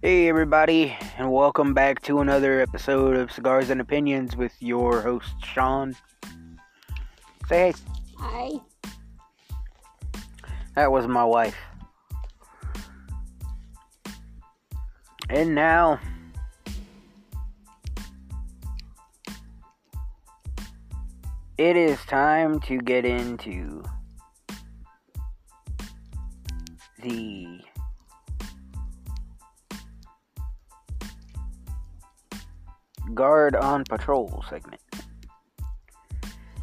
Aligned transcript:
Hey, 0.00 0.28
everybody, 0.28 0.96
and 1.16 1.32
welcome 1.32 1.74
back 1.74 2.02
to 2.02 2.20
another 2.20 2.60
episode 2.60 3.16
of 3.16 3.32
Cigars 3.32 3.68
and 3.68 3.80
Opinions 3.80 4.36
with 4.36 4.52
your 4.60 5.00
host, 5.00 5.34
Sean. 5.44 5.96
Say 7.48 7.72
hey. 7.72 7.74
Hi. 8.16 8.50
That 10.76 10.92
was 10.92 11.08
my 11.08 11.24
wife. 11.24 11.56
And 15.28 15.56
now, 15.56 15.98
it 21.58 21.76
is 21.76 21.98
time 22.04 22.60
to 22.60 22.78
get 22.78 23.04
into 23.04 23.82
the 27.02 27.37
guard 33.18 33.56
on 33.56 33.82
patrol 33.82 34.44
segment. 34.48 34.80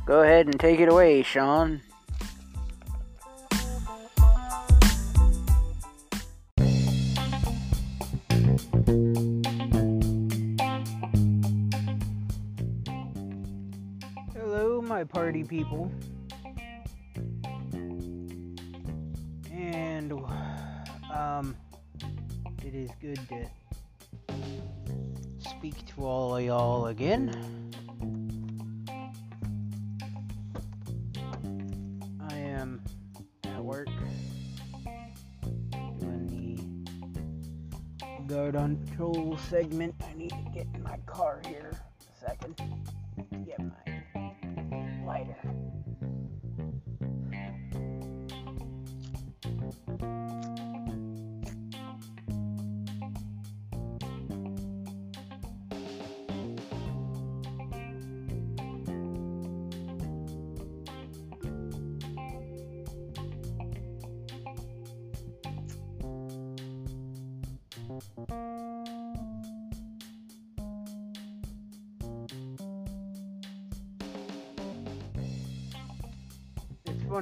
Go 0.06 0.22
ahead 0.22 0.46
and 0.46 0.58
take 0.58 0.80
it 0.80 0.88
away, 0.88 1.22
Sean. 1.22 1.82
Hello, 14.34 14.82
my 14.82 15.04
party 15.04 15.44
people. 15.44 15.92
And, 19.52 20.14
um, 21.14 21.58
it 22.64 22.74
is 22.74 22.92
good 23.02 23.20
to 23.28 23.46
speak 25.66 25.86
to 25.88 26.06
all 26.06 26.38
of 26.38 26.44
y'all 26.44 26.86
again. 26.88 27.32
I 32.30 32.36
am 32.36 32.84
at 33.46 33.64
work 33.64 33.88
doing 36.00 36.68
the 37.98 38.24
guard 38.28 38.56
on 38.56 38.76
patrol 38.76 39.40
segment. 39.50 39.96
I 40.08 40.14
need 40.16 40.30
to 40.30 40.52
get 40.54 40.68
in 40.76 40.84
my 40.84 40.98
car 41.08 41.42
here 41.48 41.55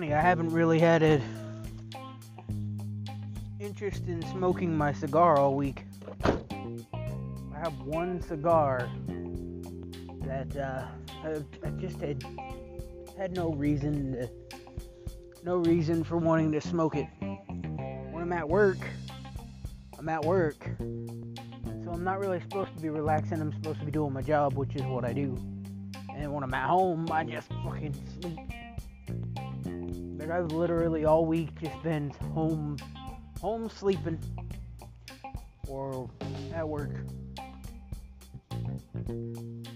funny, 0.04 0.14
I 0.14 0.22
haven't 0.22 0.50
really 0.50 0.80
had 0.80 1.02
an 1.02 1.22
interest 3.60 4.04
in 4.08 4.22
smoking 4.32 4.78
my 4.78 4.92
cigar 4.92 5.38
all 5.38 5.56
week. 5.56 5.86
I 6.26 7.60
have 7.60 7.80
one 7.86 8.22
cigar 8.22 8.90
that 10.26 10.58
uh, 10.58 10.88
I, 11.24 11.66
I 11.66 11.70
just 11.80 12.02
had 12.02 12.22
had 13.18 13.34
no 13.34 13.54
reason 13.54 14.14
to, 14.14 14.30
no 15.46 15.58
reason 15.58 16.04
for 16.04 16.18
wanting 16.18 16.52
to 16.52 16.60
smoke 16.60 16.98
it. 16.98 17.08
When 17.22 18.22
I'm 18.22 18.34
at 18.34 18.50
work, 18.50 18.80
I'm 19.98 20.10
at 20.10 20.26
work, 20.26 20.58
so 20.80 21.92
I'm 21.92 22.04
not 22.04 22.20
really 22.20 22.42
supposed 22.42 22.76
to 22.76 22.82
be 22.82 22.90
relaxing. 22.90 23.40
I'm 23.40 23.54
supposed 23.54 23.80
to 23.80 23.86
be 23.86 23.92
doing 23.92 24.12
my 24.12 24.22
job, 24.22 24.56
which 24.56 24.76
is 24.76 24.82
what 24.82 25.06
I 25.06 25.14
do. 25.14 25.38
And 26.14 26.34
when 26.34 26.44
I'm 26.44 26.54
at 26.54 26.68
home, 26.68 27.08
I 27.10 27.24
just 27.24 27.48
fucking 27.64 27.96
sleep. 28.20 28.63
Like 30.24 30.32
I've 30.32 30.54
literally 30.54 31.04
all 31.04 31.26
week 31.26 31.50
just 31.60 31.84
been 31.84 32.10
home, 32.34 32.78
home 33.42 33.68
sleeping, 33.68 34.18
or 35.68 36.10
at 36.54 36.66
work. 36.66 36.92
And 39.06 39.68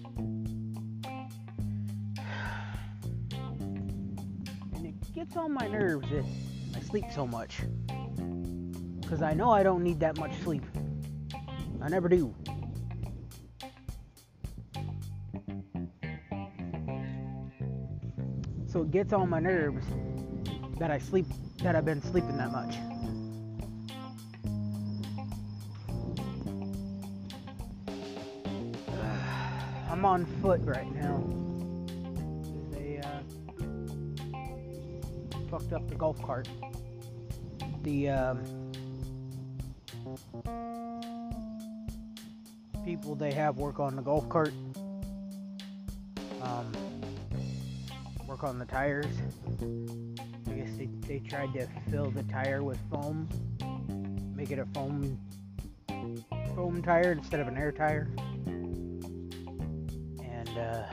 it 4.86 5.13
gets 5.13 5.36
on 5.36 5.52
my 5.52 5.68
nerves 5.68 6.09
that 6.12 6.24
I 6.74 6.80
sleep 6.80 7.03
so 7.13 7.28
much. 7.28 7.63
Because 9.02 9.22
I 9.22 9.34
know 9.34 9.52
I 9.52 9.63
don't 9.63 9.84
need 9.84 10.00
that 10.00 10.18
much 10.18 10.31
sleep. 10.44 10.63
I 11.81 11.90
never 11.90 12.07
do. 12.07 12.34
So 18.66 18.84
it 18.84 18.91
gets 18.91 19.12
on 19.12 19.30
my 19.30 19.41
nerves 19.41 19.86
that 20.79 20.91
I 20.91 20.99
sleep 20.99 21.25
that 21.63 21.75
I've 21.75 21.85
been 21.85 22.01
sleeping 22.01 22.38
that 22.38 22.51
much. 22.51 22.75
I'm 29.91 30.05
on 30.05 30.25
foot 30.41 30.61
right 30.63 30.93
now. 30.93 31.23
They 32.71 32.99
uh, 32.99 33.21
fucked 35.49 35.73
up 35.73 35.89
the 35.89 35.95
golf 35.95 36.21
cart. 36.21 36.47
The 37.81 38.09
um, 38.09 38.44
people 42.85 43.15
they 43.15 43.31
have 43.31 43.57
work 43.57 43.79
on 43.79 43.95
the 43.95 44.03
golf 44.03 44.29
cart. 44.29 44.53
Um, 46.41 46.71
work 48.27 48.44
on 48.44 48.59
the 48.59 48.65
tires. 48.65 49.07
They 51.07 51.19
tried 51.19 51.53
to 51.53 51.66
fill 51.90 52.12
the 52.12 52.23
tire 52.23 52.62
with 52.62 52.78
foam, 52.91 53.29
make 54.35 54.51
it 54.51 54.59
a 54.59 54.66
foam 54.73 55.18
foam 56.53 56.81
tire 56.84 57.13
instead 57.13 57.40
of 57.40 57.47
an 57.47 57.56
air 57.56 57.72
tire. 57.72 58.09
And 60.22 60.50
uh, 60.57 60.84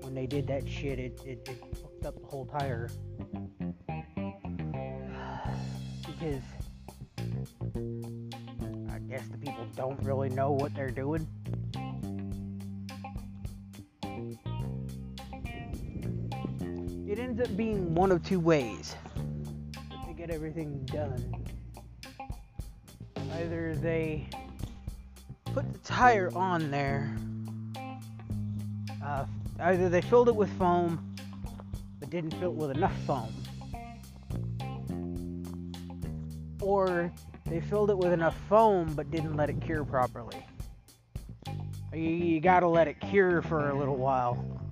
when 0.00 0.14
they 0.14 0.26
did 0.26 0.46
that 0.46 0.66
shit, 0.66 0.98
it, 0.98 1.20
it, 1.26 1.46
it 1.46 1.62
fucked 1.76 2.06
up 2.06 2.18
the 2.18 2.26
whole 2.26 2.46
tire. 2.46 2.88
because 6.06 6.42
I 8.88 8.98
guess 9.10 9.28
the 9.28 9.36
people 9.38 9.66
don't 9.76 10.02
really 10.02 10.30
know 10.30 10.52
what 10.52 10.74
they're 10.74 10.90
doing. 10.90 11.28
Up 17.44 17.56
being 17.56 17.94
one 17.94 18.10
of 18.10 18.22
two 18.24 18.40
ways 18.40 18.96
get 20.26 20.34
everything 20.34 20.82
done. 20.86 21.44
Either 23.32 23.74
they 23.74 24.26
put 25.52 25.70
the 25.70 25.78
tire 25.80 26.30
on 26.34 26.70
there, 26.70 27.14
uh, 29.04 29.26
either 29.60 29.90
they 29.90 30.00
filled 30.00 30.28
it 30.28 30.34
with 30.34 30.48
foam 30.56 31.14
but 32.00 32.08
didn't 32.08 32.30
fill 32.34 32.52
it 32.52 32.54
with 32.54 32.70
enough 32.70 32.96
foam, 33.06 33.34
or 36.62 37.12
they 37.44 37.60
filled 37.60 37.90
it 37.90 37.98
with 37.98 38.12
enough 38.12 38.36
foam 38.48 38.94
but 38.94 39.10
didn't 39.10 39.36
let 39.36 39.50
it 39.50 39.60
cure 39.60 39.84
properly. 39.84 40.46
You, 41.92 42.00
you 42.00 42.40
gotta 42.40 42.66
let 42.66 42.88
it 42.88 42.98
cure 42.98 43.42
for 43.42 43.68
a 43.68 43.78
little 43.78 43.96
while. 43.96 44.63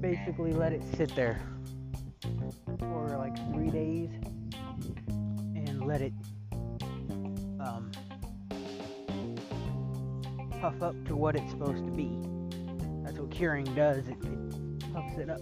Basically 0.00 0.52
let 0.52 0.72
it 0.72 0.82
sit 0.96 1.14
there 1.16 1.40
for 2.78 3.16
like 3.18 3.36
three 3.52 3.70
days 3.70 4.10
and 5.08 5.84
let 5.84 6.00
it 6.00 6.12
um, 7.60 7.90
puff 10.60 10.80
up 10.80 10.94
to 11.06 11.16
what 11.16 11.34
it's 11.34 11.50
supposed 11.50 11.84
to 11.84 11.90
be. 11.90 12.10
That's 13.04 13.18
what 13.18 13.30
curing 13.30 13.64
does, 13.74 14.06
it, 14.06 14.16
it 14.22 14.92
puffs 14.92 15.18
it 15.18 15.28
up. 15.28 15.40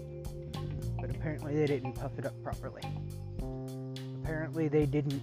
But 0.99 1.11
apparently 1.11 1.55
they 1.55 1.67
didn't 1.67 1.93
puff 1.93 2.17
it 2.17 2.25
up 2.25 2.41
properly. 2.41 2.81
Apparently 4.23 4.67
they 4.67 4.87
didn't, 4.87 5.21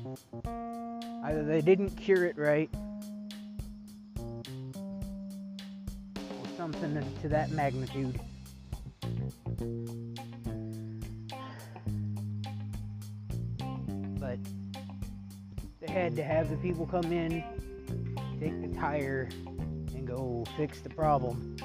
either 1.25 1.43
they 1.45 1.61
didn't 1.63 1.91
cure 1.91 2.27
it 2.27 2.39
right, 2.39 2.71
or 4.17 4.43
something 6.57 7.03
to 7.23 7.29
that 7.29 7.51
magnitude. 7.51 8.21
But 14.19 14.39
they 15.81 15.93
had 15.93 16.17
to 16.17 16.23
have 16.23 16.49
the 16.51 16.57
people 16.57 16.87
come 16.87 17.13
in, 17.13 17.43
take 18.41 18.61
the 18.61 18.79
tire, 18.79 19.29
and 19.95 20.07
go 20.07 20.45
fix 20.57 20.81
the 20.81 20.91
problem. 20.91 21.57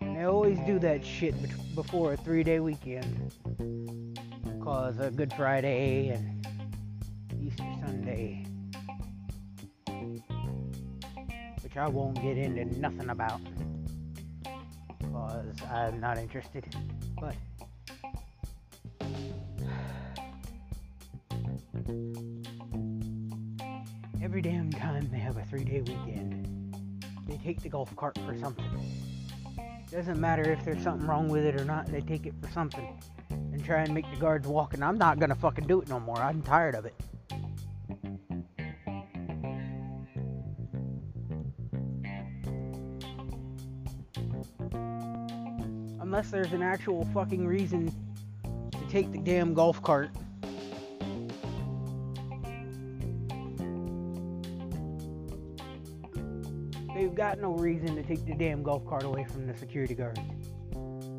And 0.00 0.16
they 0.16 0.24
always 0.24 0.58
do 0.60 0.78
that 0.78 1.04
shit 1.04 1.34
before 1.74 2.12
a 2.12 2.16
three 2.16 2.44
day 2.44 2.60
weekend. 2.60 3.32
Cause 4.62 4.98
a 4.98 5.10
Good 5.10 5.32
Friday 5.34 6.08
and 6.08 6.46
Easter 7.40 7.64
Sunday. 7.84 8.46
Which 11.74 11.82
I 11.82 11.88
won't 11.88 12.22
get 12.22 12.38
into 12.38 12.78
nothing 12.78 13.10
about. 13.10 13.40
Cause 15.12 15.56
I'm 15.68 15.98
not 15.98 16.18
interested. 16.18 16.64
But 17.20 17.34
every 24.22 24.40
damn 24.40 24.70
time 24.70 25.08
they 25.10 25.18
have 25.18 25.36
a 25.36 25.42
three 25.46 25.64
day 25.64 25.80
weekend, 25.80 27.02
they 27.26 27.38
take 27.38 27.60
the 27.60 27.70
golf 27.70 27.96
cart 27.96 28.16
for 28.24 28.38
something. 28.38 28.70
Doesn't 29.90 30.20
matter 30.20 30.52
if 30.52 30.64
there's 30.64 30.80
something 30.80 31.08
wrong 31.08 31.26
with 31.26 31.44
it 31.44 31.60
or 31.60 31.64
not, 31.64 31.86
they 31.86 32.02
take 32.02 32.26
it 32.26 32.34
for 32.40 32.48
something 32.52 33.00
and 33.30 33.64
try 33.64 33.80
and 33.80 33.92
make 33.92 34.08
the 34.12 34.20
guards 34.20 34.46
walk. 34.46 34.74
And 34.74 34.84
I'm 34.84 34.96
not 34.96 35.18
gonna 35.18 35.34
fucking 35.34 35.66
do 35.66 35.80
it 35.80 35.88
no 35.88 35.98
more. 35.98 36.18
I'm 36.18 36.40
tired 36.40 36.76
of 36.76 36.86
it. 36.86 36.94
Unless 46.14 46.30
there's 46.30 46.52
an 46.52 46.62
actual 46.62 47.04
fucking 47.06 47.44
reason 47.44 47.92
to 48.70 48.88
take 48.88 49.10
the 49.10 49.18
damn 49.18 49.52
golf 49.52 49.82
cart 49.82 50.10
they've 56.94 57.16
got 57.16 57.40
no 57.40 57.54
reason 57.54 57.96
to 57.96 58.04
take 58.04 58.24
the 58.26 58.34
damn 58.36 58.62
golf 58.62 58.86
cart 58.86 59.02
away 59.02 59.24
from 59.24 59.48
the 59.48 59.56
security 59.56 59.96
guards. 59.96 60.20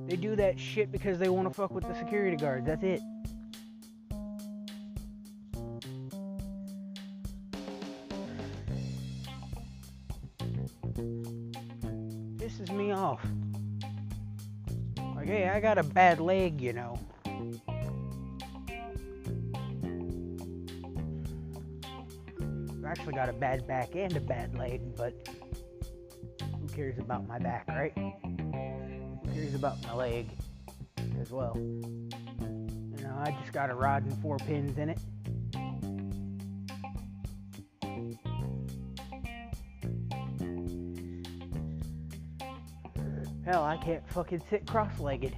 They 0.08 0.16
do 0.16 0.34
that 0.38 0.58
shit 0.58 0.94
because 0.94 1.20
they 1.20 1.28
want 1.28 1.50
to 1.50 1.54
fuck 1.54 1.72
with 1.72 1.86
the 1.86 1.96
security 1.96 2.38
guards. 2.38 2.66
That's 2.66 2.84
it. 2.84 3.02
Got 15.66 15.80
a 15.80 15.84
bad 15.84 16.20
leg, 16.20 16.62
you 16.62 16.74
know. 16.74 16.96
I've 22.70 22.86
actually 22.86 23.14
got 23.14 23.30
a 23.30 23.34
bad 23.34 23.66
back 23.66 23.96
and 23.96 24.16
a 24.16 24.20
bad 24.20 24.56
leg, 24.56 24.96
but 24.96 25.28
who 26.62 26.68
cares 26.68 27.00
about 27.00 27.28
my 27.28 27.40
back, 27.40 27.68
right? 27.68 27.92
Who 27.98 29.20
cares 29.34 29.56
about 29.56 29.82
my 29.88 29.96
leg 29.96 30.28
as 31.20 31.32
well? 31.32 31.56
You 31.58 33.02
know, 33.02 33.16
I 33.26 33.36
just 33.42 33.52
got 33.52 33.72
a 33.72 33.74
rod 33.74 34.04
and 34.04 34.16
four 34.22 34.38
pins 34.38 34.78
in 34.78 34.90
it. 34.90 35.00
Hell, 43.44 43.64
I 43.64 43.78
can't 43.78 44.08
fucking 44.12 44.44
sit 44.48 44.68
cross-legged. 44.68 45.36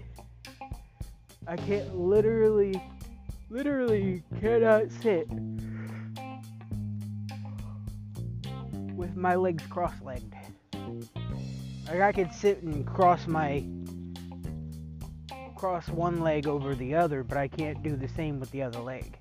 I 1.48 1.56
can't 1.56 1.96
literally, 1.98 2.82
literally 3.50 4.22
cannot 4.42 4.92
sit 4.92 5.30
with 8.94 9.16
my 9.16 9.36
legs 9.36 9.64
cross-legged. 9.68 10.36
Like 11.88 12.02
I 12.02 12.12
could 12.12 12.34
sit 12.34 12.64
and 12.64 12.86
cross 12.86 13.28
my 13.28 13.64
cross 15.56 15.88
one 15.88 16.20
leg 16.20 16.48
over 16.48 16.76
the 16.76 16.94
other, 16.96 17.24
but 17.24 17.38
I 17.38 17.48
can't 17.48 17.82
do 17.82 17.96
the 17.96 18.10
same 18.10 18.42
with 18.42 18.52
the 18.52 18.64
other 18.64 18.80
leg. 18.80 19.18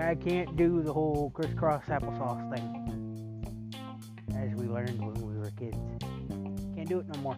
I 0.00 0.14
can't 0.14 0.56
do 0.56 0.82
the 0.82 0.92
whole 0.92 1.30
crisscross 1.30 1.84
applesauce 1.84 2.54
thing 2.54 3.72
as 4.36 4.54
we 4.54 4.66
learned 4.66 4.98
when 5.00 5.14
we 5.14 5.38
were 5.38 5.50
kids. 5.50 5.87
Can't 6.88 7.06
do 7.06 7.12
it 7.12 7.16
no 7.16 7.20
more. 7.20 7.36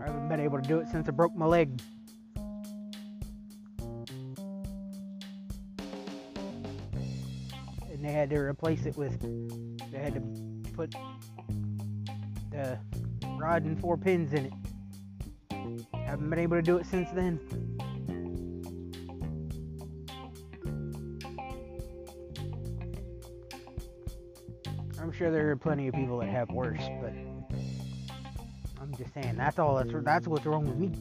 I 0.00 0.06
haven't 0.06 0.28
been 0.28 0.40
able 0.40 0.60
to 0.60 0.66
do 0.66 0.80
it 0.80 0.88
since 0.88 1.08
I 1.08 1.12
broke 1.12 1.36
my 1.36 1.46
leg. 1.46 1.80
And 7.92 8.04
they 8.04 8.10
had 8.10 8.30
to 8.30 8.38
replace 8.38 8.86
it 8.86 8.96
with, 8.96 9.20
they 9.92 9.98
had 9.98 10.14
to 10.14 10.20
put 10.72 10.96
the 12.50 12.78
rod 13.38 13.64
and 13.64 13.80
four 13.80 13.96
pins 13.96 14.32
in 14.32 14.46
it. 14.46 14.52
Haven't 16.06 16.30
been 16.30 16.38
able 16.38 16.56
to 16.56 16.62
do 16.62 16.76
it 16.78 16.86
since 16.86 17.10
then. 17.10 17.40
I'm 25.00 25.12
sure 25.12 25.32
there 25.32 25.50
are 25.50 25.56
plenty 25.56 25.88
of 25.88 25.94
people 25.94 26.18
that 26.20 26.28
have 26.28 26.48
worse, 26.50 26.80
but 27.00 27.12
I'm 28.80 28.94
just 28.96 29.12
saying 29.14 29.34
that's 29.36 29.58
all 29.58 29.74
that's 29.74 29.90
that's 30.04 30.28
what's 30.28 30.46
wrong 30.46 30.64
with 30.64 30.76
me. 30.78 30.92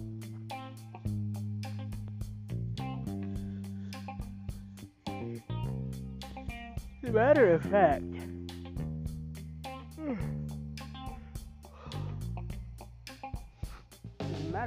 As 7.04 7.10
a 7.10 7.13
matter 7.13 7.54
of 7.54 7.62
fact, 7.62 8.14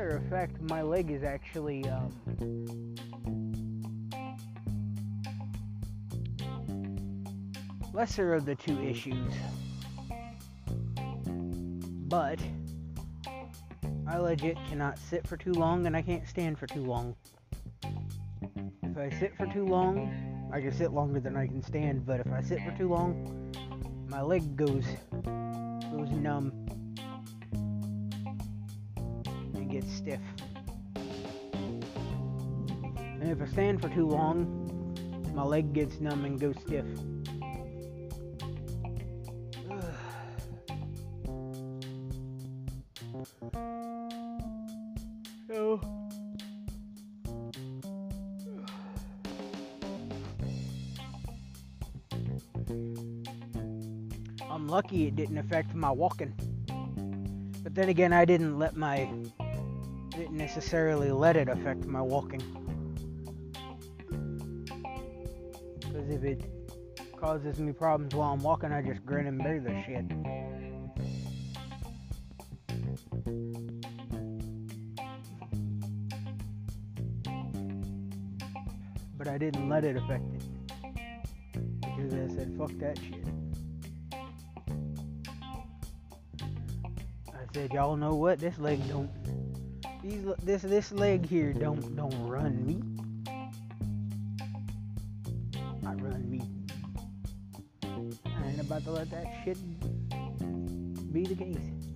matter 0.08 0.24
of 0.24 0.30
fact, 0.30 0.60
my 0.62 0.80
leg 0.80 1.10
is 1.10 1.22
actually 1.22 1.86
um, 1.88 2.14
lesser 7.92 8.32
of 8.32 8.46
the 8.46 8.54
two 8.54 8.80
issues, 8.82 9.34
but 12.08 12.38
I 14.06 14.16
legit 14.18 14.56
cannot 14.68 14.98
sit 14.98 15.26
for 15.26 15.36
too 15.36 15.52
long 15.52 15.86
and 15.86 15.94
I 15.94 16.00
can't 16.00 16.26
stand 16.26 16.58
for 16.58 16.66
too 16.66 16.84
long. 16.84 17.14
If 18.82 18.96
I 18.96 19.10
sit 19.18 19.36
for 19.36 19.46
too 19.46 19.66
long, 19.66 20.48
I 20.50 20.62
can 20.62 20.72
sit 20.72 20.92
longer 20.92 21.20
than 21.20 21.36
I 21.36 21.46
can 21.46 21.62
stand, 21.62 22.06
but 22.06 22.20
if 22.20 22.32
I 22.32 22.40
sit 22.40 22.60
for 22.62 22.74
too 22.78 22.88
long, 22.88 23.52
my 24.08 24.22
leg 24.22 24.56
goes 24.56 24.84
goes 25.90 26.10
numb 26.10 26.77
stiff. 29.88 30.20
And 32.94 33.30
if 33.30 33.42
I 33.42 33.46
stand 33.46 33.82
for 33.82 33.88
too 33.88 34.06
long, 34.06 34.94
my 35.34 35.42
leg 35.42 35.72
gets 35.72 36.00
numb 36.00 36.24
and 36.24 36.40
goes 36.40 36.54
stiff. 36.60 36.86
So 45.48 45.80
I'm 54.50 54.68
lucky 54.68 55.06
it 55.06 55.16
didn't 55.16 55.38
affect 55.38 55.74
my 55.74 55.90
walking. 55.90 56.34
But 57.62 57.74
then 57.74 57.88
again, 57.88 58.12
I 58.12 58.24
didn't 58.24 58.58
let 58.58 58.76
my 58.76 59.08
didn't 60.18 60.36
necessarily 60.36 61.12
let 61.12 61.36
it 61.36 61.48
affect 61.48 61.86
my 61.86 62.02
walking. 62.02 62.42
Because 65.78 66.10
if 66.10 66.24
it 66.24 66.44
causes 67.16 67.60
me 67.60 67.72
problems 67.72 68.16
while 68.16 68.32
I'm 68.32 68.42
walking, 68.42 68.72
I 68.72 68.82
just 68.82 69.06
grin 69.06 69.28
and 69.28 69.38
bear 69.38 69.60
the 69.60 69.80
shit. 69.84 70.08
But 79.16 79.28
I 79.28 79.38
didn't 79.38 79.68
let 79.68 79.84
it 79.84 79.96
affect 79.96 80.24
it. 80.34 80.42
Because 81.80 82.14
I 82.14 82.26
said, 82.34 82.56
fuck 82.58 82.72
that 82.78 82.98
shit. 82.98 83.24
I 87.28 87.54
said, 87.54 87.72
y'all 87.72 87.94
know 87.96 88.16
what? 88.16 88.40
This 88.40 88.58
leg 88.58 88.80
don't. 88.88 89.17
These 90.08 90.24
this 90.42 90.62
this 90.62 90.90
leg 90.90 91.26
here 91.26 91.52
don't 91.52 91.94
don't 91.94 92.16
run 92.26 92.64
me. 92.64 92.80
I 95.84 95.92
run 96.00 96.24
me. 96.30 96.40
I 98.24 98.48
ain't 98.48 98.58
about 98.58 98.84
to 98.84 98.90
let 98.92 99.10
that 99.10 99.26
shit 99.44 99.58
be 101.12 101.24
the 101.26 101.34
case. 101.34 101.87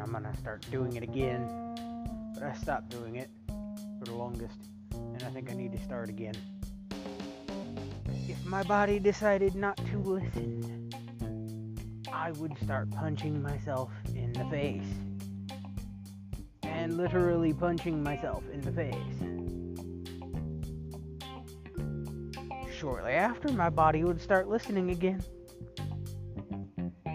And 0.00 0.16
I'm 0.16 0.22
gonna 0.22 0.36
start 0.38 0.64
doing 0.70 0.96
it 0.96 1.02
again. 1.02 1.46
But 2.34 2.42
I 2.42 2.54
stopped 2.54 2.88
doing 2.88 3.16
it 3.16 3.28
for 3.98 4.04
the 4.06 4.14
longest, 4.14 4.56
and 4.92 5.22
I 5.22 5.30
think 5.30 5.50
I 5.50 5.54
need 5.54 5.72
to 5.72 5.78
start 5.84 6.08
again. 6.08 6.34
If 8.28 8.44
my 8.46 8.62
body 8.62 8.98
decided 8.98 9.54
not 9.54 9.76
to 9.76 9.98
listen, 9.98 10.90
I 12.12 12.30
would 12.32 12.56
start 12.62 12.90
punching 12.90 13.42
myself 13.42 13.90
in 14.14 14.32
the 14.32 14.44
face. 14.46 14.86
And 16.62 16.96
literally 16.96 17.52
punching 17.52 18.02
myself 18.02 18.42
in 18.52 18.60
the 18.62 18.72
face. 18.72 18.94
Shortly 22.72 23.12
after, 23.12 23.52
my 23.52 23.68
body 23.68 24.04
would 24.04 24.20
start 24.20 24.48
listening 24.48 24.90
again. 24.90 25.22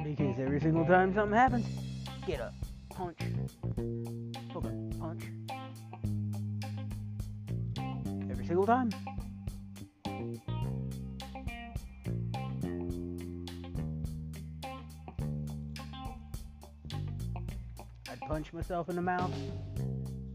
Because 0.04 0.40
every 0.40 0.60
single 0.60 0.86
time 0.86 1.16
something 1.16 1.36
happens, 1.36 1.66
get 2.28 2.42
up, 2.42 2.54
punch, 2.96 3.20
hook 4.54 4.66
up, 4.66 5.00
punch. 5.00 5.24
Every 8.32 8.46
single 8.46 8.66
time. 8.66 8.90
I'd 18.10 18.22
punch 18.22 18.54
myself 18.54 18.88
in 18.88 18.96
the 18.96 19.02
mouth. 19.02 19.34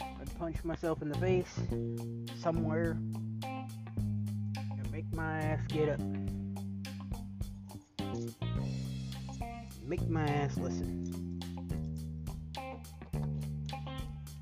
I'd 0.03 0.39
punch 0.39 0.63
myself 0.63 1.01
in 1.01 1.09
the 1.09 1.19
face. 1.19 1.59
Somewhere. 2.43 2.99
And 3.43 4.93
make 4.93 5.11
my 5.15 5.39
ass 5.39 5.61
get 5.69 5.89
up. 5.89 6.01
Make 9.87 10.07
my 10.11 10.27
ass 10.27 10.59
listen. 10.59 11.20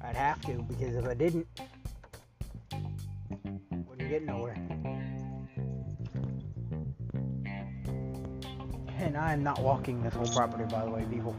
I'd 0.08 0.16
have 0.16 0.40
to, 0.46 0.62
because 0.62 0.96
if 0.96 1.04
I 1.04 1.12
didn't, 1.12 1.46
wouldn't 3.86 4.08
get 4.08 4.24
nowhere. 4.24 4.54
And 8.96 9.18
I 9.18 9.34
am 9.34 9.42
not 9.42 9.60
walking 9.60 10.02
this 10.02 10.14
whole 10.14 10.28
property, 10.28 10.64
by 10.64 10.86
the 10.86 10.90
way, 10.90 11.04
people. 11.10 11.36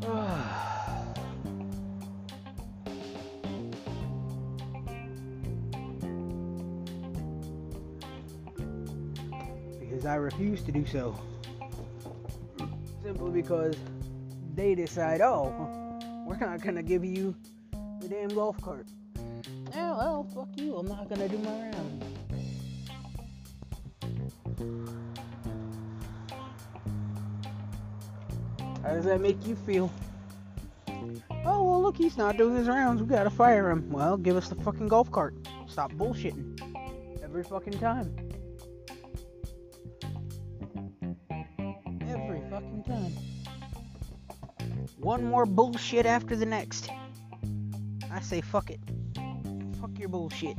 because 9.80 10.06
I 10.06 10.14
refuse 10.14 10.62
to 10.62 10.70
do 10.70 10.86
so. 10.86 11.18
Simply 13.02 13.32
because 13.32 13.74
they 14.54 14.76
decide, 14.76 15.22
oh, 15.22 15.79
not 16.40 16.62
gonna 16.62 16.82
give 16.82 17.04
you 17.04 17.34
the 18.00 18.08
damn 18.08 18.28
golf 18.28 18.60
cart. 18.60 18.86
Oh, 19.74 19.96
well, 19.96 20.26
fuck 20.34 20.48
you, 20.56 20.76
I'm 20.76 20.86
not 20.86 21.08
gonna 21.08 21.28
do 21.28 21.38
my 21.38 21.70
round. 21.70 22.04
How 28.82 28.94
does 28.94 29.04
that 29.04 29.20
make 29.20 29.46
you 29.46 29.54
feel? 29.54 29.90
Oh, 31.44 31.62
well, 31.62 31.82
look, 31.82 31.96
he's 31.96 32.16
not 32.16 32.36
doing 32.36 32.56
his 32.56 32.68
rounds. 32.68 33.02
We 33.02 33.08
gotta 33.08 33.30
fire 33.30 33.70
him. 33.70 33.90
Well, 33.90 34.16
give 34.16 34.36
us 34.36 34.48
the 34.48 34.54
fucking 34.56 34.88
golf 34.88 35.10
cart. 35.10 35.34
Stop 35.68 35.92
bullshitting. 35.92 36.60
Every 37.22 37.44
fucking 37.44 37.78
time. 37.78 38.14
One 45.10 45.24
more 45.24 45.44
bullshit 45.44 46.06
after 46.06 46.36
the 46.36 46.46
next. 46.46 46.88
I 48.12 48.20
say, 48.20 48.40
fuck 48.40 48.70
it. 48.70 48.78
Fuck 49.80 49.98
your 49.98 50.08
bullshit. 50.08 50.56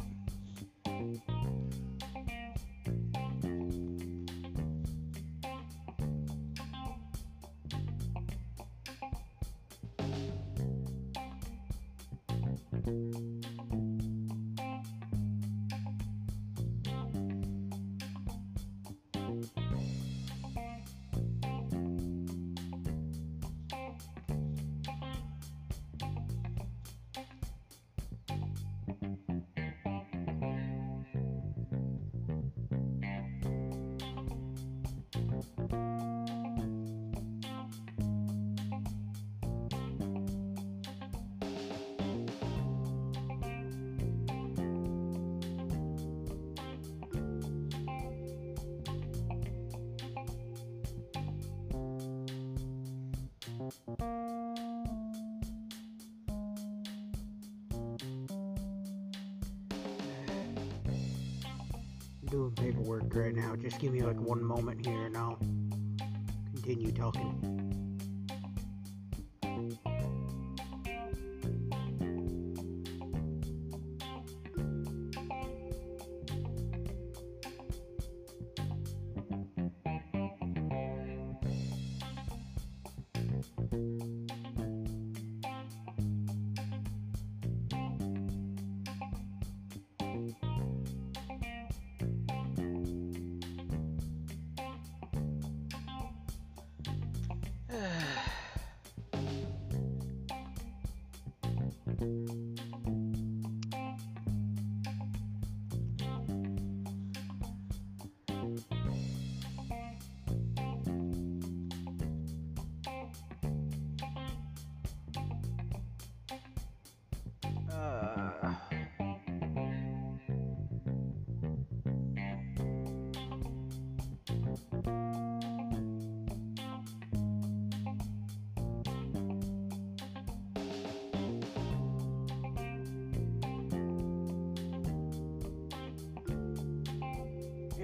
Yeah. 97.74 98.21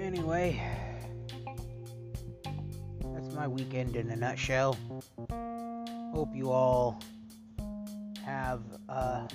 Anyway, 0.07 0.57
that's 3.13 3.33
my 3.33 3.45
weekend 3.45 3.97
in 3.97 4.09
a 4.09 4.15
nutshell. 4.15 4.77
Hope 6.13 6.33
you 6.33 6.49
all 6.49 6.97
have 8.23 8.61
a 8.87 9.27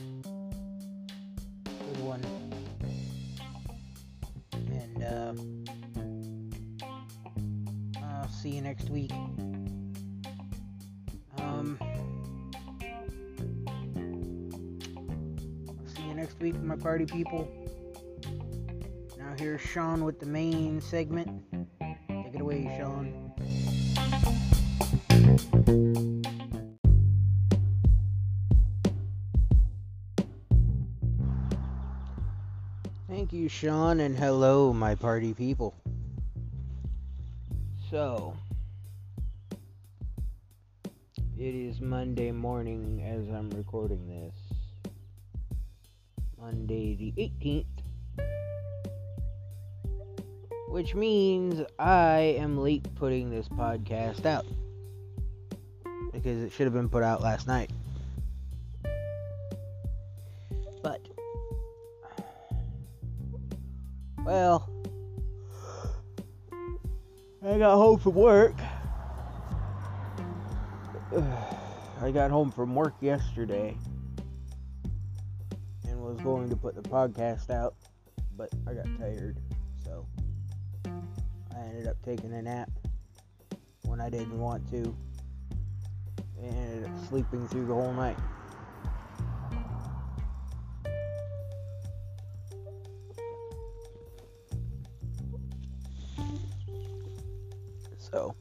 good 1.68 1.98
one. 1.98 2.24
And 4.54 5.04
uh, 5.04 5.34
I'll 8.02 8.28
see 8.30 8.52
you 8.52 8.62
next 8.62 8.88
week. 8.88 9.12
Um, 11.36 11.78
I'll 15.68 15.94
see 15.94 16.02
you 16.08 16.14
next 16.14 16.40
week, 16.40 16.58
my 16.62 16.76
party 16.76 17.04
people. 17.04 17.61
Sean 19.72 20.04
with 20.04 20.20
the 20.20 20.26
main 20.26 20.82
segment. 20.82 21.30
Take 21.80 22.34
it 22.34 22.40
away, 22.42 22.76
Sean. 22.78 23.32
Thank 33.08 33.32
you, 33.32 33.48
Sean, 33.48 34.00
and 34.00 34.14
hello, 34.14 34.74
my 34.74 34.94
party 34.94 35.32
people. 35.32 35.74
So, 37.90 38.36
it 41.38 41.54
is 41.54 41.80
Monday 41.80 42.30
morning 42.30 43.02
as 43.02 43.26
I'm 43.34 43.48
recording 43.48 44.06
this. 44.06 44.34
Monday 46.38 46.94
the 46.94 47.22
18th. 47.22 47.71
Which 50.72 50.94
means 50.94 51.60
I 51.78 52.34
am 52.38 52.56
late 52.56 52.88
putting 52.94 53.28
this 53.28 53.46
podcast 53.46 54.24
out. 54.24 54.46
Because 56.14 56.42
it 56.42 56.50
should 56.50 56.64
have 56.64 56.72
been 56.72 56.88
put 56.88 57.02
out 57.02 57.20
last 57.20 57.46
night. 57.46 57.70
But, 60.82 61.06
well, 64.24 64.70
I 67.44 67.58
got 67.58 67.76
home 67.76 67.98
from 67.98 68.14
work. 68.14 68.54
I 72.00 72.10
got 72.10 72.30
home 72.30 72.50
from 72.50 72.74
work 72.74 72.94
yesterday 73.02 73.76
and 75.86 76.00
was 76.00 76.18
going 76.22 76.48
to 76.48 76.56
put 76.56 76.74
the 76.74 76.88
podcast 76.88 77.50
out, 77.50 77.74
but 78.38 78.48
I 78.66 78.72
got 78.72 78.86
tired, 78.98 79.36
so 79.84 80.06
I 81.62 81.66
ended 81.66 81.86
up 81.86 81.96
taking 82.02 82.32
a 82.32 82.42
nap 82.42 82.70
when 83.82 84.00
I 84.00 84.10
didn't 84.10 84.36
want 84.36 84.68
to 84.70 84.96
and 86.40 86.56
ended 86.56 86.90
up 86.90 87.08
sleeping 87.08 87.46
through 87.46 87.66
the 87.66 87.74
whole 87.74 87.92
night. 87.92 88.16
So, 97.98 98.34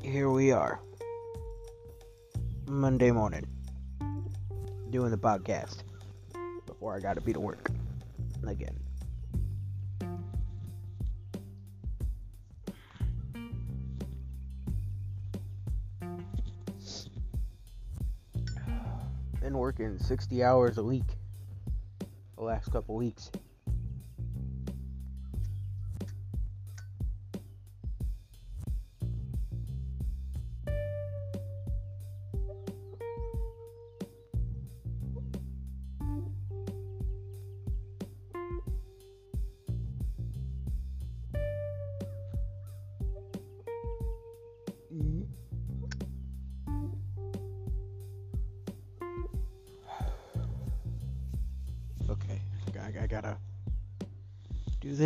here 0.00 0.30
we 0.30 0.52
are. 0.52 0.78
Monday 2.68 3.10
morning. 3.10 3.44
Doing 4.90 5.10
the 5.10 5.18
podcast. 5.18 5.82
Before 6.64 6.94
I 6.94 7.00
gotta 7.00 7.20
be 7.20 7.32
to 7.32 7.40
work. 7.40 7.77
Again. 8.46 8.78
Been 19.40 19.58
working 19.58 19.98
60 19.98 20.42
hours 20.42 20.78
a 20.78 20.84
week 20.84 21.04
the 22.36 22.44
last 22.44 22.72
couple 22.72 22.94
weeks. 22.94 23.30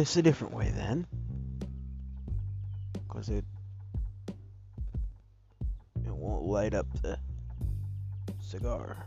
This 0.03 0.17
a 0.17 0.23
different 0.23 0.53
way 0.53 0.69
then. 0.75 1.07
Because 2.93 3.29
it, 3.29 3.45
it 6.05 6.13
won't 6.13 6.43
light 6.43 6.75
up 6.75 6.89
the 7.03 7.17
cigar. 8.41 9.07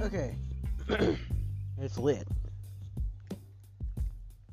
Okay. 0.00 0.36
it's 1.80 1.98
lit. 1.98 2.26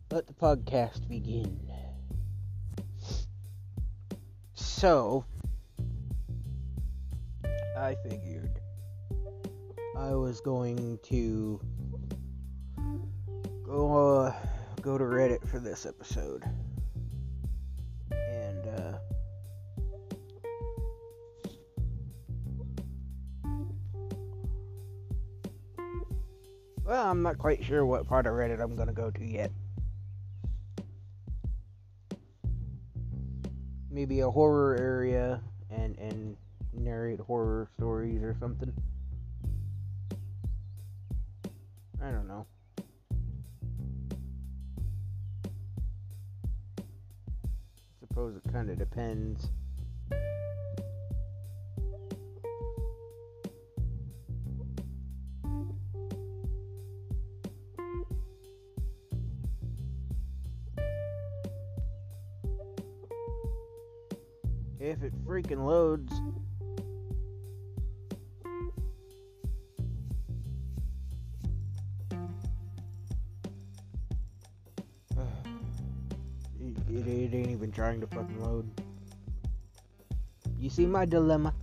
Let 0.09 0.25
the 0.25 0.33
podcast 0.33 1.07
begin. 1.07 1.71
So, 4.53 5.23
I 7.77 7.95
figured 8.09 8.59
I 9.95 10.15
was 10.15 10.41
going 10.41 10.97
to 11.03 11.59
go 13.63 14.23
uh, 14.23 14.33
go 14.81 14.97
to 14.97 15.03
Reddit 15.03 15.47
for 15.47 15.59
this 15.59 15.85
episode. 15.85 16.43
Not 27.25 27.39
quite 27.39 27.63
sure 27.63 27.83
what 27.83 28.07
part 28.07 28.27
of 28.27 28.33
Reddit 28.33 28.61
I'm 28.61 28.75
to 28.87 28.93
go 28.93 29.09
to 29.09 29.25
yet. 29.25 29.51
Maybe 33.89 34.19
a 34.19 34.29
horror 34.29 34.77
area 34.79 35.41
and 35.71 35.97
and 35.97 36.37
narrate 36.71 37.19
horror 37.19 37.67
stories 37.77 38.21
or 38.21 38.35
something. 38.39 38.71
I 41.99 42.11
don't 42.11 42.27
know. 42.27 42.45
Suppose 48.01 48.35
it 48.35 48.53
kind 48.53 48.69
of 48.69 48.77
depends. 48.77 49.49
Freaking 65.45 65.65
loads. 65.65 66.13
It, 76.87 77.05
it, 77.07 77.33
ain't 77.33 77.49
even 77.49 77.71
trying 77.73 77.99
to 77.99 78.07
fucking 78.07 78.41
load. 78.41 78.69
You 80.57 80.69
see 80.69 80.85
my 80.85 81.03
dilemma? 81.03 81.53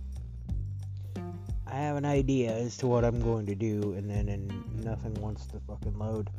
I 1.65 1.75
have 1.75 1.97
an 1.97 2.05
idea 2.05 2.51
as 2.53 2.77
to 2.77 2.87
what 2.87 3.03
I'm 3.03 3.19
going 3.19 3.47
to 3.47 3.55
do, 3.55 3.93
and 3.97 4.07
then 4.07 4.29
and 4.29 4.85
nothing 4.85 5.15
wants 5.15 5.47
to 5.47 5.59
fucking 5.67 5.97
load. 5.97 6.29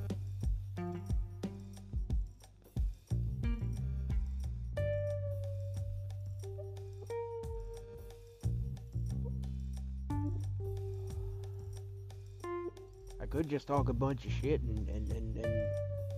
Just 13.54 13.68
talk 13.68 13.88
a 13.88 13.92
bunch 13.92 14.24
of 14.24 14.32
shit 14.32 14.60
and, 14.62 14.88
and, 14.88 15.12
and, 15.12 15.36
and 15.36 15.64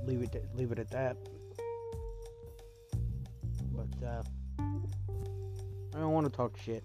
leave 0.06 0.22
it 0.22 0.42
leave 0.54 0.72
it 0.72 0.78
at 0.78 0.90
that. 0.90 1.18
But 3.74 4.06
uh, 4.06 4.22
I 4.58 5.98
don't 5.98 6.12
want 6.12 6.24
to 6.24 6.32
talk 6.32 6.56
shit. 6.56 6.82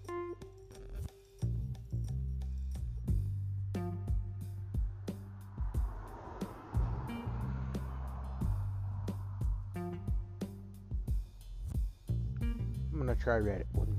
I'm 12.92 12.98
gonna 12.98 13.14
try 13.14 13.38
Reddit 13.38 13.64
one 13.72 13.91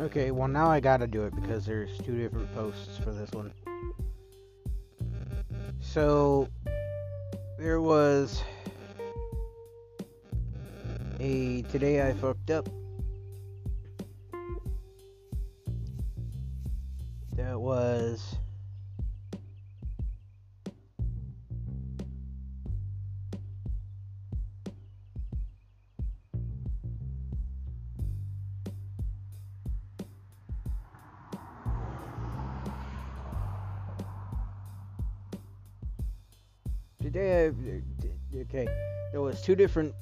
Okay, 0.00 0.30
well 0.30 0.48
now 0.48 0.70
I 0.70 0.80
gotta 0.80 1.06
do 1.06 1.24
it 1.24 1.34
because 1.34 1.66
there's 1.66 1.98
two 1.98 2.16
different 2.16 2.50
posts 2.54 2.96
for 3.04 3.12
this 3.12 3.30
one. 3.32 3.52
So 5.78 6.48
there 7.58 7.82
was 7.82 8.42
a 11.18 11.60
today 11.70 12.08
I 12.08 12.14
fucked 12.14 12.50
up. 12.50 12.66
Two 39.42 39.54
different 39.54 39.94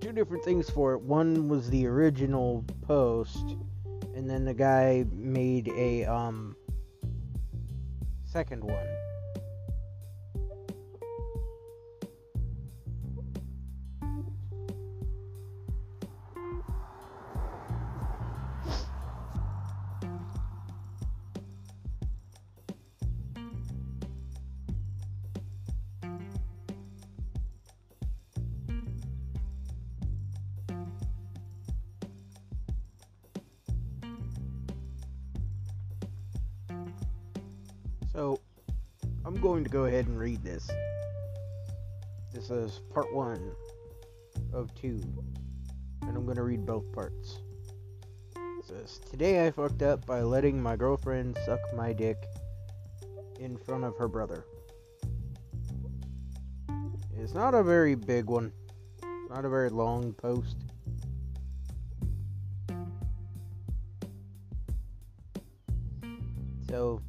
two 0.00 0.12
different 0.12 0.44
things 0.44 0.68
for 0.70 0.92
it. 0.92 1.00
One 1.00 1.48
was 1.48 1.70
the 1.70 1.86
original 1.86 2.64
post 2.82 3.56
and 4.14 4.28
then 4.28 4.44
the 4.44 4.54
guy 4.54 5.04
made 5.12 5.68
a 5.68 6.04
um 6.04 6.56
second 8.24 8.64
one 8.64 8.86
2. 44.80 45.00
And 46.02 46.16
I'm 46.16 46.24
going 46.24 46.36
to 46.36 46.42
read 46.42 46.66
both 46.66 46.90
parts. 46.92 47.38
It 48.36 48.66
says, 48.66 48.98
Today 49.10 49.46
I 49.46 49.50
fucked 49.50 49.82
up 49.82 50.06
by 50.06 50.22
letting 50.22 50.62
my 50.62 50.76
girlfriend 50.76 51.38
suck 51.44 51.60
my 51.74 51.92
dick 51.92 52.16
in 53.40 53.56
front 53.56 53.84
of 53.84 53.96
her 53.96 54.08
brother. 54.08 54.44
It's 57.18 57.34
not 57.34 57.54
a 57.54 57.62
very 57.62 57.94
big 57.94 58.26
one. 58.26 58.52
Not 59.30 59.44
a 59.44 59.48
very 59.48 59.70
long 59.70 60.12
post. 60.12 60.56
So, 66.68 67.00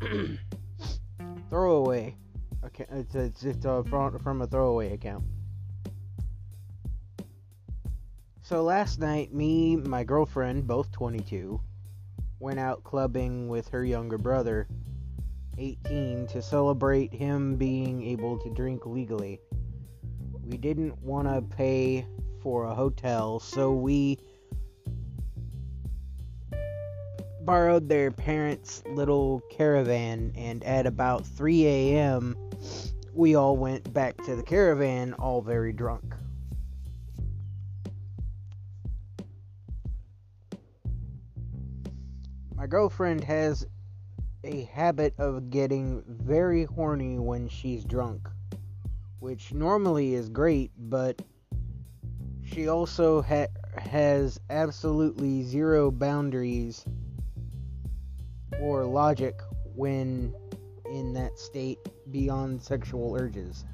throwaway. 1.50 2.14
Okay, 2.64 2.86
it's, 2.90 3.14
it's, 3.14 3.42
it's 3.42 3.64
from 3.64 4.42
a 4.42 4.46
throwaway 4.46 4.92
account. 4.92 5.24
So 8.48 8.62
last 8.62 9.00
night, 9.00 9.34
me, 9.34 9.74
my 9.74 10.04
girlfriend, 10.04 10.68
both 10.68 10.92
22, 10.92 11.60
went 12.38 12.60
out 12.60 12.84
clubbing 12.84 13.48
with 13.48 13.66
her 13.70 13.84
younger 13.84 14.18
brother, 14.18 14.68
18, 15.58 16.28
to 16.28 16.40
celebrate 16.40 17.12
him 17.12 17.56
being 17.56 18.04
able 18.04 18.38
to 18.38 18.48
drink 18.50 18.86
legally. 18.86 19.40
We 20.44 20.58
didn't 20.58 20.96
want 21.02 21.26
to 21.26 21.42
pay 21.56 22.06
for 22.40 22.66
a 22.66 22.74
hotel, 22.76 23.40
so 23.40 23.72
we 23.72 24.20
borrowed 27.40 27.88
their 27.88 28.12
parents' 28.12 28.84
little 28.88 29.42
caravan, 29.50 30.30
and 30.36 30.62
at 30.62 30.86
about 30.86 31.26
3 31.26 31.66
a.m., 31.66 32.36
we 33.12 33.34
all 33.34 33.56
went 33.56 33.92
back 33.92 34.16
to 34.18 34.36
the 34.36 34.44
caravan, 34.44 35.14
all 35.14 35.42
very 35.42 35.72
drunk. 35.72 36.14
Girlfriend 42.76 43.24
has 43.24 43.66
a 44.44 44.64
habit 44.64 45.14
of 45.16 45.48
getting 45.48 46.02
very 46.06 46.64
horny 46.64 47.18
when 47.18 47.48
she's 47.48 47.82
drunk, 47.82 48.28
which 49.18 49.54
normally 49.54 50.12
is 50.12 50.28
great, 50.28 50.70
but 50.76 51.22
she 52.44 52.68
also 52.68 53.22
ha- 53.22 53.46
has 53.78 54.38
absolutely 54.50 55.42
zero 55.42 55.90
boundaries 55.90 56.84
or 58.60 58.84
logic 58.84 59.40
when 59.74 60.34
in 60.92 61.14
that 61.14 61.38
state 61.38 61.78
beyond 62.10 62.60
sexual 62.60 63.16
urges. 63.18 63.64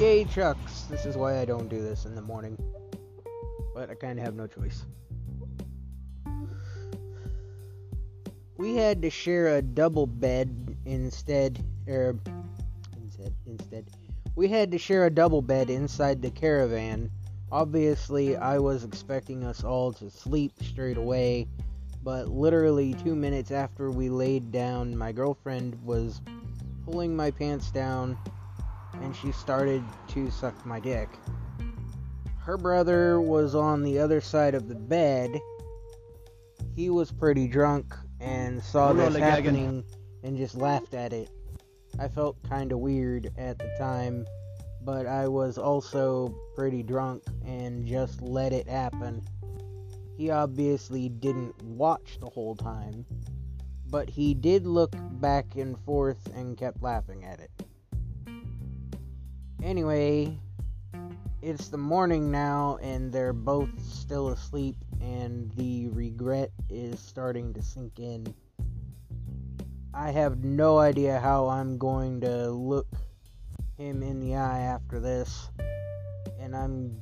Yay, 0.00 0.24
Chucks! 0.24 0.86
This 0.90 1.06
is 1.06 1.16
why 1.16 1.38
I 1.38 1.44
don't 1.44 1.68
do 1.68 1.80
this 1.80 2.04
in 2.04 2.16
the 2.16 2.22
morning. 2.22 2.58
But 3.74 3.90
I 3.90 3.94
kind 3.94 4.18
of 4.18 4.24
have 4.24 4.34
no 4.34 4.46
choice. 4.46 4.84
We 8.56 8.76
had 8.76 9.00
to 9.02 9.10
share 9.10 9.56
a 9.56 9.62
double 9.62 10.06
bed 10.06 10.76
instead, 10.84 11.64
er, 11.88 12.16
instead, 13.02 13.34
instead. 13.46 13.86
We 14.34 14.48
had 14.48 14.70
to 14.72 14.78
share 14.78 15.06
a 15.06 15.10
double 15.10 15.40
bed 15.40 15.70
inside 15.70 16.20
the 16.20 16.30
caravan 16.30 17.10
Obviously, 17.52 18.36
I 18.36 18.60
was 18.60 18.84
expecting 18.84 19.42
us 19.42 19.64
all 19.64 19.92
to 19.94 20.08
sleep 20.08 20.52
straight 20.62 20.96
away, 20.96 21.48
but 22.04 22.28
literally 22.28 22.94
two 22.94 23.16
minutes 23.16 23.50
after 23.50 23.90
we 23.90 24.08
laid 24.08 24.52
down, 24.52 24.96
my 24.96 25.10
girlfriend 25.10 25.76
was 25.82 26.20
pulling 26.84 27.16
my 27.16 27.32
pants 27.32 27.72
down 27.72 28.16
and 29.02 29.16
she 29.16 29.32
started 29.32 29.82
to 30.08 30.30
suck 30.30 30.64
my 30.64 30.78
dick. 30.78 31.08
Her 32.42 32.56
brother 32.56 33.20
was 33.20 33.54
on 33.54 33.82
the 33.82 33.98
other 33.98 34.20
side 34.20 34.54
of 34.54 34.68
the 34.68 34.74
bed. 34.74 35.40
He 36.74 36.90
was 36.90 37.12
pretty 37.12 37.46
drunk 37.46 37.94
and 38.20 38.62
saw 38.62 38.92
this 38.92 39.16
happening 39.16 39.84
and 40.22 40.36
just 40.36 40.56
laughed 40.56 40.94
at 40.94 41.12
it. 41.12 41.30
I 41.98 42.08
felt 42.08 42.36
kind 42.48 42.72
of 42.72 42.78
weird 42.78 43.30
at 43.36 43.58
the 43.58 43.70
time 43.78 44.26
but 44.82 45.06
I 45.06 45.28
was 45.28 45.58
also 45.58 46.34
pretty 46.54 46.82
drunk 46.82 47.24
and 47.44 47.86
just 47.86 48.22
let 48.22 48.52
it 48.52 48.68
happen. 48.68 49.22
He 50.16 50.30
obviously 50.30 51.08
didn't 51.08 51.62
watch 51.62 52.18
the 52.20 52.28
whole 52.28 52.54
time, 52.54 53.04
but 53.90 54.08
he 54.08 54.34
did 54.34 54.66
look 54.66 54.94
back 55.20 55.56
and 55.56 55.78
forth 55.80 56.28
and 56.34 56.56
kept 56.56 56.82
laughing 56.82 57.24
at 57.24 57.40
it. 57.40 57.50
Anyway, 59.62 60.38
it's 61.42 61.68
the 61.68 61.78
morning 61.78 62.30
now 62.30 62.78
and 62.82 63.12
they're 63.12 63.32
both 63.32 63.70
still 63.82 64.28
asleep 64.28 64.76
and 65.00 65.50
the 65.52 65.88
regret 65.88 66.50
is 66.68 67.00
starting 67.00 67.54
to 67.54 67.62
sink 67.62 67.98
in. 67.98 68.34
I 69.94 70.10
have 70.10 70.44
no 70.44 70.78
idea 70.78 71.18
how 71.18 71.48
I'm 71.48 71.78
going 71.78 72.20
to 72.20 72.50
look 72.50 72.86
him 73.78 74.02
in 74.02 74.20
the 74.20 74.36
eye 74.36 74.60
after 74.60 75.00
this. 75.00 75.48
And 76.38 76.54
I'm 76.54 77.00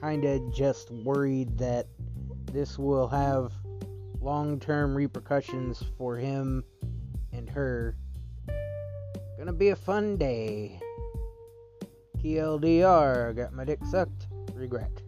kind 0.00 0.24
of 0.24 0.52
just 0.52 0.90
worried 0.90 1.56
that 1.58 1.86
this 2.52 2.78
will 2.78 3.08
have 3.08 3.52
long 4.20 4.58
term 4.58 4.94
repercussions 4.94 5.82
for 5.96 6.16
him 6.16 6.64
and 7.32 7.48
her. 7.48 7.96
Gonna 9.38 9.52
be 9.52 9.70
a 9.70 9.76
fun 9.76 10.16
day. 10.16 10.80
TLDR, 12.22 13.34
got 13.34 13.52
my 13.52 13.64
dick 13.64 13.80
sucked. 13.84 14.28
Regret. 14.54 15.02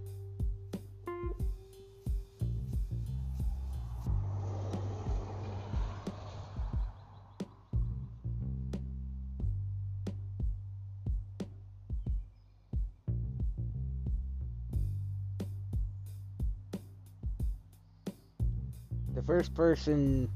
the 19.15 19.23
first 19.23 19.55
person, 19.55 20.29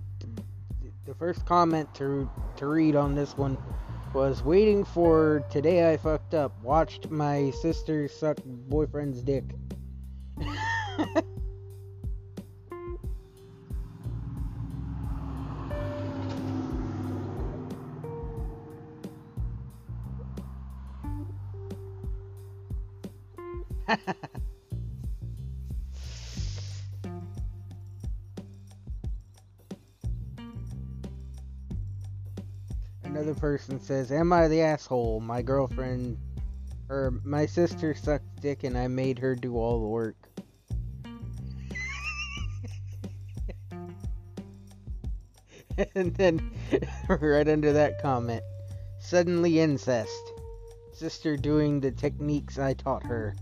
the 1.05 1.15
first 1.15 1.45
comment 1.45 1.93
to 1.97 2.31
to 2.57 2.67
read 2.67 2.95
on 2.95 3.15
this 3.15 3.37
one 3.37 3.59
was 4.15 4.43
waiting 4.43 4.85
for 4.85 5.45
today. 5.51 5.93
I 5.93 5.97
fucked 5.97 6.35
up. 6.35 6.61
Watched 6.63 7.11
my 7.11 7.51
sister 7.51 8.09
suck 8.09 8.39
boyfriend's 8.45 9.23
dick. 9.23 9.45
person 33.59 33.81
says, 33.81 34.13
Am 34.13 34.33
I 34.33 34.47
the 34.47 34.61
asshole? 34.61 35.19
My 35.19 35.43
girlfriend 35.43 36.17
or 36.89 37.13
my 37.25 37.45
sister 37.45 37.93
sucked 37.93 38.41
dick 38.41 38.63
and 38.63 38.79
I 38.79 38.87
made 38.87 39.19
her 39.19 39.35
do 39.35 39.57
all 39.57 39.81
the 39.81 39.89
work. 39.89 40.15
and 45.97 46.15
then 46.15 46.53
right 47.09 47.49
under 47.49 47.73
that 47.73 48.01
comment, 48.01 48.45
suddenly 49.01 49.59
incest. 49.59 50.33
Sister 50.93 51.37
doing 51.37 51.81
the 51.81 51.91
techniques 51.91 52.61
I 52.61 52.75
taught 52.75 53.03
her. 53.07 53.35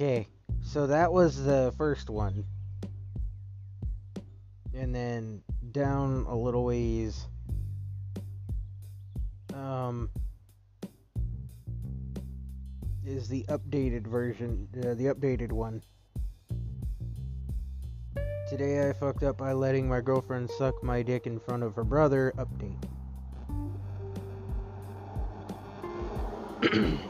Okay, 0.00 0.26
so 0.62 0.86
that 0.86 1.12
was 1.12 1.44
the 1.44 1.74
first 1.76 2.08
one. 2.08 2.46
And 4.72 4.94
then 4.94 5.42
down 5.72 6.24
a 6.26 6.34
little 6.34 6.64
ways, 6.64 7.26
um, 9.52 10.08
is 13.04 13.28
the 13.28 13.44
updated 13.50 14.06
version, 14.06 14.68
uh, 14.78 14.94
the 14.94 15.12
updated 15.14 15.52
one. 15.52 15.82
Today 18.48 18.88
I 18.88 18.94
fucked 18.94 19.22
up 19.22 19.36
by 19.36 19.52
letting 19.52 19.86
my 19.86 20.00
girlfriend 20.00 20.48
suck 20.56 20.82
my 20.82 21.02
dick 21.02 21.26
in 21.26 21.38
front 21.38 21.62
of 21.62 21.74
her 21.74 21.84
brother. 21.84 22.32
Update. 22.38 22.80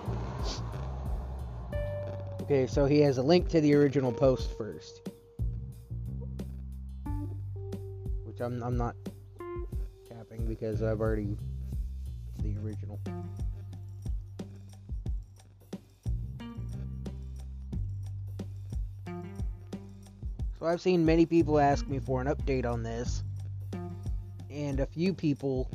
okay, 2.51 2.67
so 2.67 2.85
he 2.85 2.99
has 2.99 3.19
a 3.19 3.23
link 3.23 3.49
to 3.49 3.61
the 3.61 3.73
original 3.75 4.11
post 4.11 4.59
first. 4.59 5.09
Which 8.25 8.41
I'm, 8.41 8.61
I'm 8.63 8.77
not 8.77 8.97
tapping 10.09 10.47
because 10.47 10.83
I've 10.83 11.01
already 11.01 11.37
the 12.43 12.57
original. 12.59 12.99
So 20.59 20.67
I've 20.67 20.81
seen 20.81 21.05
many 21.07 21.27
people 21.27 21.61
ask 21.61 21.87
me 21.87 22.01
for 22.01 22.21
an 22.21 22.27
update 22.27 22.67
on 22.67 22.83
this, 22.83 23.23
and 24.51 24.81
a 24.81 24.87
few 24.87 25.15
people 25.15 25.71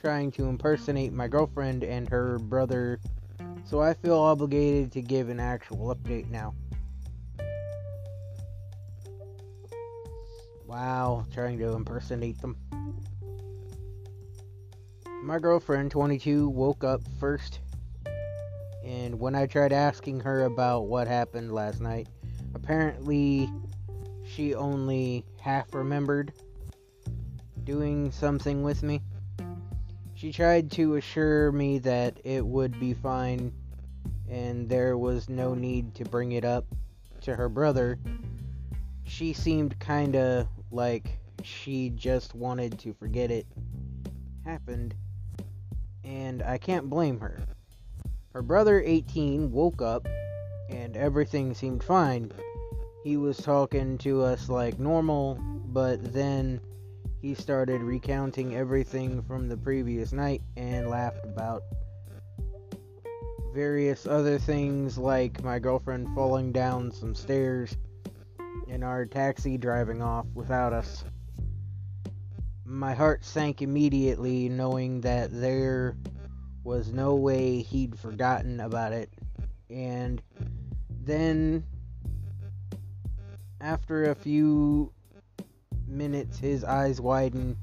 trying 0.00 0.32
to 0.32 0.46
impersonate 0.46 1.12
my 1.12 1.28
girlfriend 1.28 1.84
and 1.84 2.08
her 2.08 2.38
brother, 2.38 2.98
so 3.66 3.80
I 3.80 3.94
feel 3.94 4.16
obligated 4.16 4.92
to 4.92 5.02
give 5.02 5.28
an 5.28 5.40
actual 5.40 5.94
update 5.94 6.30
now. 6.30 6.54
Wow, 10.66 11.26
trying 11.32 11.58
to 11.58 11.72
impersonate 11.72 12.40
them. 12.40 12.56
My 15.22 15.40
girlfriend, 15.40 15.90
22, 15.90 16.48
woke 16.48 16.84
up 16.84 17.02
first, 17.18 17.60
and 18.84 19.18
when 19.18 19.34
I 19.34 19.46
tried 19.46 19.72
asking 19.72 20.20
her 20.20 20.44
about 20.44 20.86
what 20.86 21.08
happened 21.08 21.52
last 21.52 21.80
night, 21.80 22.08
apparently 22.54 23.50
she 24.24 24.54
only 24.54 25.24
half 25.40 25.74
remembered 25.74 26.32
doing 27.64 28.12
something 28.12 28.62
with 28.62 28.84
me. 28.84 29.02
She 30.16 30.32
tried 30.32 30.70
to 30.72 30.96
assure 30.96 31.52
me 31.52 31.78
that 31.80 32.18
it 32.24 32.44
would 32.44 32.80
be 32.80 32.94
fine 32.94 33.52
and 34.28 34.68
there 34.68 34.96
was 34.96 35.28
no 35.28 35.54
need 35.54 35.94
to 35.96 36.04
bring 36.04 36.32
it 36.32 36.44
up 36.44 36.64
to 37.20 37.36
her 37.36 37.50
brother. 37.50 37.98
She 39.04 39.34
seemed 39.34 39.78
kinda 39.78 40.48
like 40.70 41.18
she 41.42 41.90
just 41.90 42.34
wanted 42.34 42.78
to 42.78 42.94
forget 42.94 43.30
it 43.30 43.46
happened, 44.44 44.94
and 46.02 46.42
I 46.42 46.56
can't 46.56 46.88
blame 46.88 47.20
her. 47.20 47.46
Her 48.32 48.42
brother, 48.42 48.80
18, 48.80 49.52
woke 49.52 49.82
up 49.82 50.08
and 50.70 50.96
everything 50.96 51.52
seemed 51.52 51.84
fine 51.84 52.32
he 53.06 53.16
was 53.16 53.36
talking 53.36 53.98
to 53.98 54.22
us 54.22 54.48
like 54.48 54.80
normal, 54.80 55.38
but 55.66 56.12
then 56.12 56.60
he 57.20 57.34
started 57.34 57.82
recounting 57.82 58.54
everything 58.54 59.22
from 59.22 59.48
the 59.48 59.56
previous 59.56 60.12
night 60.12 60.42
and 60.56 60.88
laughed 60.88 61.24
about 61.24 61.62
various 63.54 64.06
other 64.06 64.38
things 64.38 64.98
like 64.98 65.42
my 65.42 65.58
girlfriend 65.58 66.06
falling 66.14 66.52
down 66.52 66.92
some 66.92 67.14
stairs 67.14 67.76
and 68.68 68.84
our 68.84 69.06
taxi 69.06 69.56
driving 69.56 70.02
off 70.02 70.26
without 70.34 70.72
us. 70.72 71.04
My 72.64 72.94
heart 72.94 73.24
sank 73.24 73.62
immediately 73.62 74.48
knowing 74.48 75.00
that 75.00 75.30
there 75.32 75.96
was 76.64 76.92
no 76.92 77.14
way 77.14 77.62
he'd 77.62 77.98
forgotten 77.98 78.60
about 78.60 78.92
it. 78.92 79.08
And 79.70 80.20
then 80.90 81.64
after 83.60 84.10
a 84.10 84.14
few 84.14 84.92
minutes, 85.88 86.38
his 86.38 86.64
eyes 86.64 87.00
widened 87.00 87.56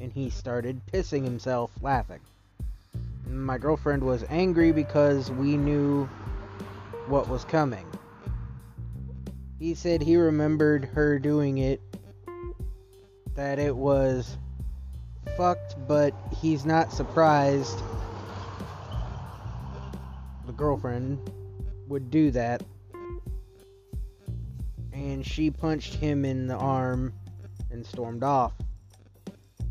and 0.00 0.12
he 0.12 0.30
started 0.30 0.80
pissing 0.92 1.24
himself 1.24 1.70
laughing. 1.80 2.20
My 3.28 3.58
girlfriend 3.58 4.02
was 4.02 4.24
angry 4.28 4.72
because 4.72 5.30
we 5.30 5.56
knew 5.56 6.08
what 7.06 7.28
was 7.28 7.44
coming. 7.44 7.86
He 9.58 9.74
said 9.74 10.02
he 10.02 10.16
remembered 10.16 10.84
her 10.86 11.18
doing 11.18 11.58
it, 11.58 11.80
that 13.34 13.58
it 13.58 13.74
was 13.74 14.36
fucked, 15.36 15.74
but 15.88 16.14
he's 16.40 16.64
not 16.64 16.92
surprised 16.92 17.82
the 20.46 20.52
girlfriend 20.52 21.18
would 21.88 22.10
do 22.10 22.30
that 22.30 22.62
and 24.92 25.26
she 25.26 25.50
punched 25.50 25.94
him 25.94 26.24
in 26.24 26.46
the 26.46 26.54
arm 26.54 27.12
and 27.74 27.84
stormed 27.84 28.22
off, 28.22 28.54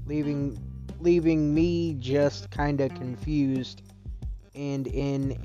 leaving 0.05 0.59
leaving 0.99 1.53
me 1.53 1.95
just 1.95 2.49
kind 2.51 2.79
of 2.79 2.93
confused 2.93 3.81
and 4.53 4.87
in 4.87 5.37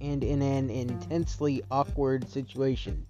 and 0.00 0.24
in 0.24 0.42
an 0.42 0.68
intensely 0.70 1.62
awkward 1.70 2.28
situation. 2.28 3.06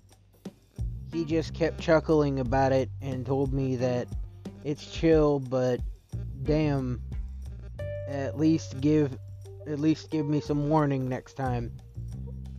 He 1.13 1.25
just 1.25 1.55
kept 1.55 1.81
chuckling 1.81 2.41
about 2.41 2.73
it 2.73 2.91
and 3.01 3.25
told 3.25 3.53
me 3.53 3.77
that 3.77 4.09
it's 4.65 4.87
chill, 4.87 5.41
but 5.41 5.81
damn, 6.43 7.01
at 8.09 8.39
least 8.39 8.81
give 8.81 9.17
at 9.67 9.81
least 9.81 10.11
give 10.11 10.27
me 10.27 10.41
some 10.41 10.69
warning 10.69 11.09
next 11.09 11.35
time. 11.35 11.73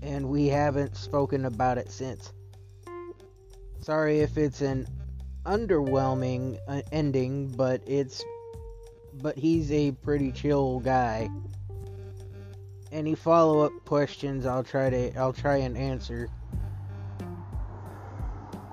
And 0.02 0.30
we 0.30 0.48
haven't 0.48 0.96
spoken 0.96 1.46
about 1.46 1.78
it 1.78 1.92
since. 1.92 2.34
Sorry 3.82 4.20
if 4.20 4.38
it's 4.38 4.62
an 4.62 4.88
underwhelming 5.48 6.60
uh, 6.68 6.82
ending, 6.92 7.48
but 7.48 7.82
it's 7.88 8.24
but 9.14 9.38
he's 9.38 9.72
a 9.72 9.92
pretty 9.92 10.32
chill 10.32 10.80
guy. 10.80 11.30
Any 12.92 13.16
follow-up 13.16 13.72
questions 13.86 14.46
I'll 14.46 14.64
try 14.64 14.90
to 14.90 15.18
I'll 15.18 15.34
try 15.34 15.58
and 15.58 15.78
answer. 15.78 16.30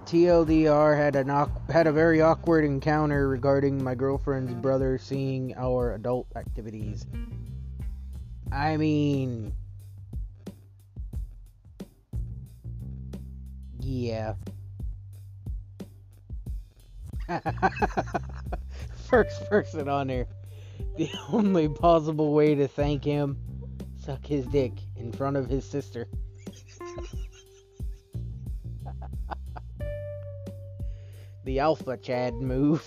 TLDR 0.05 0.97
had 0.97 1.17
an 1.17 1.29
had 1.71 1.87
a 1.87 1.93
very 1.93 2.21
awkward 2.21 2.65
encounter 2.65 3.29
regarding 3.29 3.83
my 3.83 3.95
girlfriend's 3.95 4.53
brother 4.53 4.99
seeing 4.99 5.55
our 5.57 5.95
adult 5.95 6.27
activities. 6.37 7.07
I 8.53 8.77
mean, 8.77 9.53
yeah. 13.81 14.35
First 19.09 19.49
person 19.49 19.89
on 19.89 20.09
there. 20.09 20.27
The 20.97 21.11
only 21.33 21.69
possible 21.69 22.33
way 22.35 22.55
to 22.55 22.69
thank 22.69 23.05
him 23.05 23.39
suck 23.99 24.27
his 24.27 24.45
dick 24.47 24.73
in 24.97 25.13
front 25.13 25.37
of 25.37 25.49
his 25.49 25.65
sister. 25.65 26.07
the 31.45 31.59
alpha 31.59 31.97
Chad 31.97 32.35
move. 32.35 32.87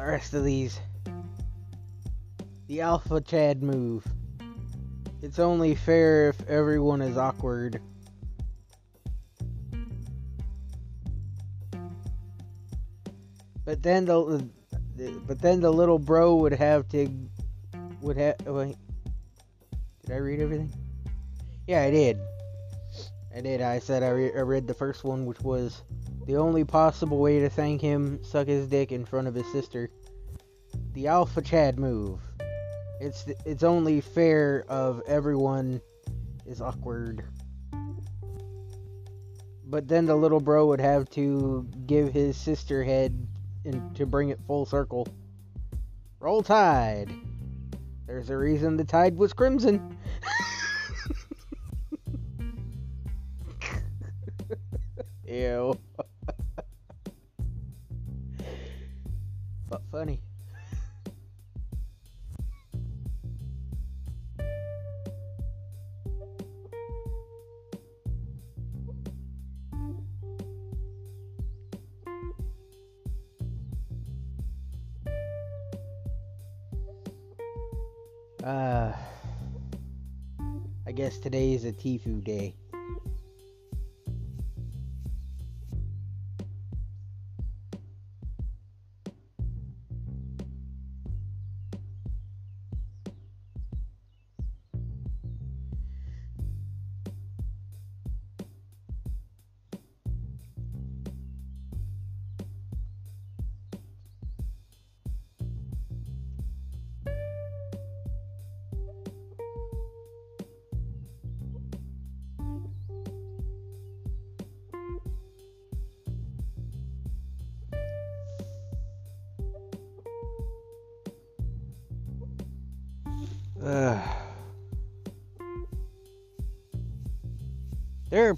The 0.00 0.06
rest 0.06 0.32
of 0.32 0.44
these. 0.44 0.80
The 2.68 2.80
Alpha 2.80 3.20
Chad 3.20 3.62
move. 3.62 4.02
It's 5.20 5.38
only 5.38 5.74
fair 5.74 6.30
if 6.30 6.48
everyone 6.48 7.02
is 7.02 7.18
awkward. 7.18 7.82
But 13.66 13.82
then 13.82 14.06
the 14.06 14.48
but 15.26 15.38
then 15.38 15.60
the 15.60 15.70
little 15.70 15.98
bro 15.98 16.34
would 16.36 16.54
have 16.54 16.88
to 16.88 17.08
would 18.00 18.16
have 18.16 18.36
oh, 18.46 18.54
wait. 18.54 18.76
Did 20.06 20.14
I 20.14 20.16
read 20.16 20.40
everything? 20.40 20.72
Yeah, 21.66 21.82
I 21.82 21.90
did. 21.90 22.18
I 23.36 23.42
did. 23.42 23.60
I 23.60 23.78
said 23.78 24.02
I, 24.02 24.08
re- 24.08 24.32
I 24.34 24.40
read 24.40 24.66
the 24.66 24.74
first 24.74 25.04
one, 25.04 25.26
which 25.26 25.40
was 25.40 25.82
the 26.30 26.36
only 26.36 26.62
possible 26.62 27.18
way 27.18 27.40
to 27.40 27.50
thank 27.50 27.80
him: 27.80 28.22
suck 28.22 28.46
his 28.46 28.68
dick 28.68 28.92
in 28.92 29.04
front 29.04 29.26
of 29.26 29.34
his 29.34 29.50
sister. 29.50 29.90
The 30.92 31.08
alpha 31.08 31.42
Chad 31.42 31.76
move. 31.76 32.20
It's 33.00 33.26
it's 33.44 33.64
only 33.64 34.00
fair 34.00 34.64
of 34.68 35.02
everyone 35.08 35.80
is 36.46 36.60
awkward. 36.60 37.24
But 39.66 39.88
then 39.88 40.06
the 40.06 40.14
little 40.14 40.38
bro 40.38 40.68
would 40.68 40.80
have 40.80 41.10
to 41.10 41.66
give 41.86 42.12
his 42.12 42.36
sister 42.36 42.84
head 42.84 43.26
and 43.64 43.96
to 43.96 44.06
bring 44.06 44.28
it 44.28 44.38
full 44.46 44.66
circle. 44.66 45.08
Roll 46.20 46.44
Tide. 46.44 47.12
There's 48.06 48.30
a 48.30 48.36
reason 48.36 48.76
the 48.76 48.84
tide 48.84 49.16
was 49.16 49.32
crimson. 49.32 49.98
Ew. 55.26 55.76
Tifu 81.72 82.22
day. 82.24 82.54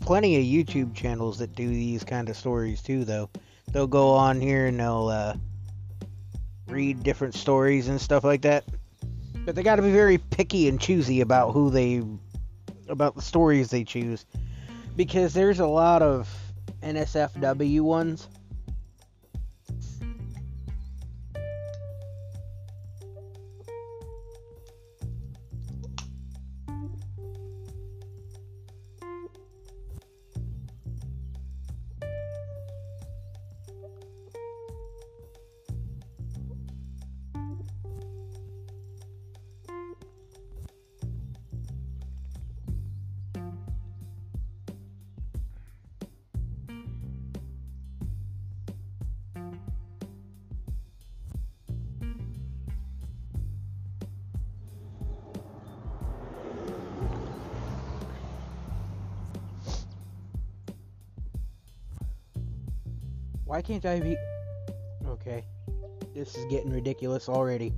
Plenty 0.03 0.36
of 0.36 0.42
YouTube 0.42 0.94
channels 0.94 1.38
that 1.38 1.55
do 1.55 1.68
these 1.68 2.05
kind 2.05 2.28
of 2.28 2.36
stories 2.36 2.82
too, 2.82 3.05
though. 3.05 3.30
They'll 3.72 3.86
go 3.86 4.11
on 4.11 4.40
here 4.40 4.66
and 4.66 4.78
they'll 4.78 5.09
uh, 5.09 5.34
read 6.68 7.03
different 7.03 7.34
stories 7.34 7.88
and 7.88 8.00
stuff 8.00 8.24
like 8.24 8.42
that. 8.42 8.64
But 9.44 9.55
they 9.55 9.62
got 9.62 9.76
to 9.76 9.82
be 9.82 9.92
very 9.92 10.18
picky 10.18 10.68
and 10.68 10.80
choosy 10.80 11.20
about 11.20 11.53
who 11.53 11.70
they, 11.70 12.03
about 12.88 13.14
the 13.14 13.22
stories 13.22 13.70
they 13.70 13.84
choose, 13.84 14.26
because 14.96 15.34
there's 15.34 15.61
a 15.61 15.66
lot 15.66 16.03
of 16.03 16.28
NSFW 16.82 17.80
ones 17.80 18.28
can't 63.62 63.86
I 63.86 64.00
be. 64.00 64.16
Okay. 65.06 65.44
This 66.14 66.34
is 66.36 66.44
getting 66.50 66.72
ridiculous 66.72 67.28
already. 67.28 67.72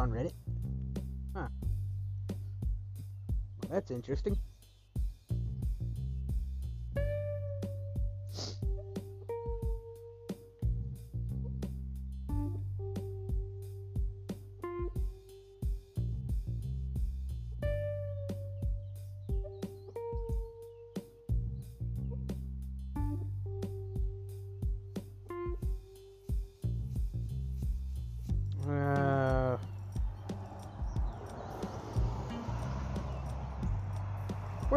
On 0.00 0.10
Reddit. 0.10 0.32
Huh. 1.34 1.48
Well, 3.62 3.70
that's 3.70 3.90
interesting. 3.90 4.36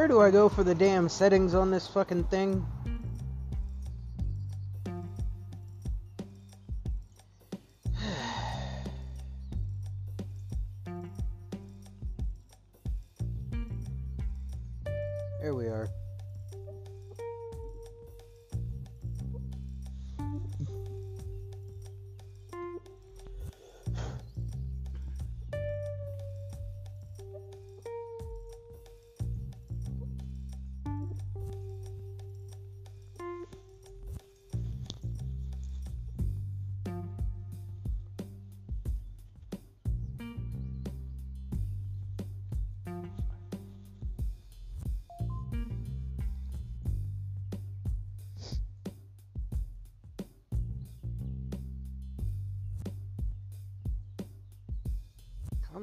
Where 0.03 0.09
do 0.09 0.19
I 0.19 0.31
go 0.31 0.49
for 0.49 0.65
the 0.65 0.75
damn 0.75 1.07
settings 1.07 1.55
on 1.55 1.71
this 1.71 1.87
fucking 1.87 2.25
thing? 2.25 2.72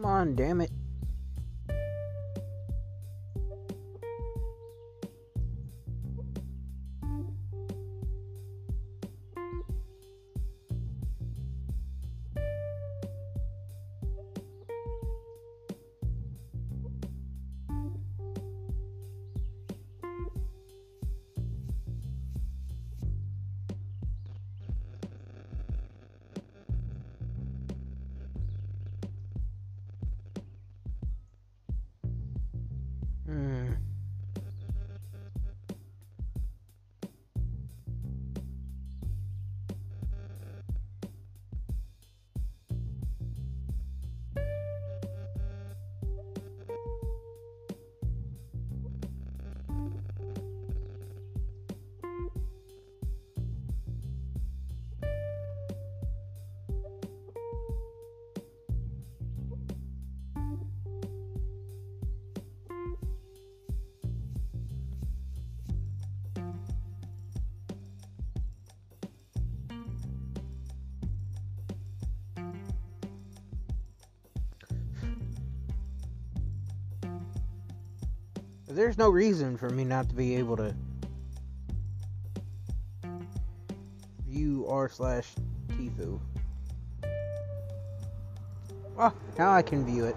Come 0.00 0.10
on, 0.10 0.34
damn 0.34 0.62
it. 0.62 0.79
There's 78.90 78.98
no 78.98 79.10
reason 79.10 79.56
for 79.56 79.70
me 79.70 79.84
not 79.84 80.08
to 80.08 80.16
be 80.16 80.34
able 80.34 80.56
to 80.56 80.74
view 84.26 84.66
r 84.68 84.88
slash 84.88 85.28
Tifu. 85.68 86.18
Well, 88.96 89.14
now 89.38 89.52
I 89.52 89.62
can 89.62 89.86
view 89.86 90.06
it. 90.06 90.16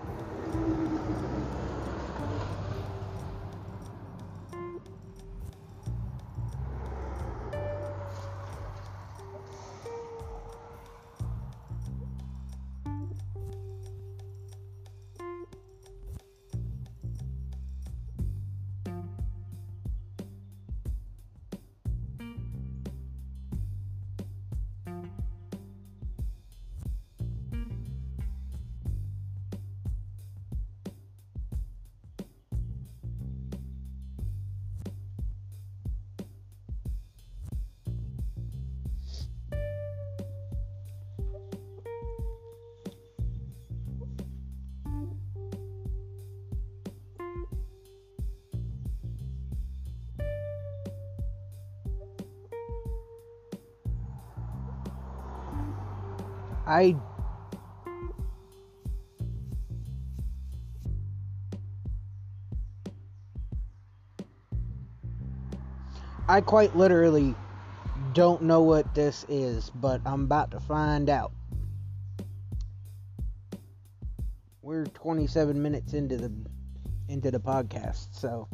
I 56.66 56.96
I 66.28 66.40
quite 66.40 66.76
literally 66.76 67.36
don't 68.14 68.44
know 68.44 68.62
what 68.62 68.96
this 68.96 69.26
is, 69.28 69.70
but 69.76 70.00
I'm 70.06 70.24
about 70.24 70.52
to 70.52 70.60
find 70.60 71.10
out. 71.10 71.34
We're 74.62 74.86
27 74.86 75.62
minutes 75.62 75.94
into 75.94 76.16
the 76.16 76.32
into 77.10 77.30
the 77.30 77.40
podcast, 77.40 78.16
so 78.16 78.48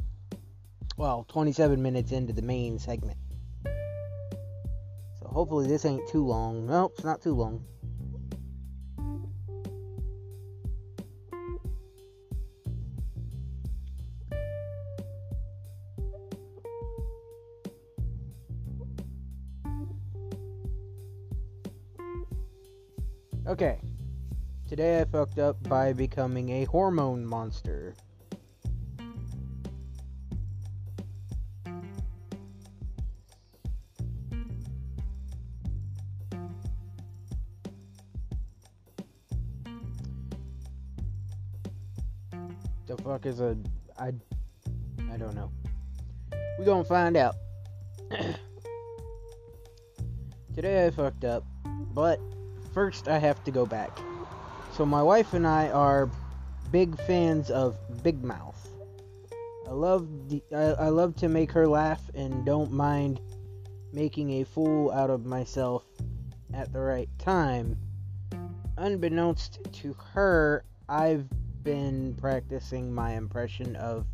well, 0.97 1.25
27 1.29 1.81
minutes 1.81 2.11
into 2.11 2.33
the 2.33 2.41
main 2.41 2.79
segment. 2.79 3.17
So 3.63 5.27
hopefully 5.27 5.67
this 5.67 5.85
ain't 5.85 6.07
too 6.09 6.25
long. 6.25 6.65
Nope, 6.65 6.93
it's 6.95 7.05
not 7.05 7.21
too 7.21 7.35
long. 7.35 7.63
Fucked 25.11 25.39
up 25.39 25.61
by 25.67 25.91
becoming 25.91 26.49
a 26.49 26.65
hormone 26.65 27.25
monster. 27.25 27.95
The 42.85 42.97
fuck 43.03 43.25
is 43.25 43.39
a 43.39 43.57
I 43.97 44.11
I 45.11 45.17
don't 45.17 45.33
know. 45.33 45.51
We 46.59 46.65
gonna 46.65 46.83
find 46.83 47.17
out. 47.17 47.33
Today 50.53 50.85
I 50.85 50.91
fucked 50.91 51.23
up, 51.23 51.45
but 51.95 52.19
first 52.75 53.07
I 53.07 53.17
have 53.17 53.43
to 53.45 53.51
go 53.51 53.65
back. 53.65 53.97
So 54.79 54.85
my 54.85 55.03
wife 55.03 55.33
and 55.33 55.45
I 55.45 55.67
are 55.71 56.09
big 56.71 56.97
fans 57.01 57.51
of 57.51 57.75
Big 58.01 58.23
Mouth. 58.23 58.65
I 59.67 59.71
love 59.71 60.07
the 60.29 60.41
I, 60.55 60.85
I 60.85 60.87
love 60.87 61.17
to 61.17 61.27
make 61.27 61.51
her 61.51 61.67
laugh 61.67 62.01
and 62.15 62.45
don't 62.45 62.71
mind 62.71 63.19
making 63.91 64.31
a 64.39 64.45
fool 64.45 64.89
out 64.93 65.09
of 65.09 65.25
myself 65.25 65.83
at 66.53 66.71
the 66.71 66.79
right 66.79 67.09
time. 67.19 67.77
Unbeknownst 68.77 69.59
to 69.69 69.93
her, 70.13 70.63
I've 70.87 71.27
been 71.61 72.15
practicing 72.15 72.93
my 72.93 73.15
impression 73.15 73.75
of 73.75 74.05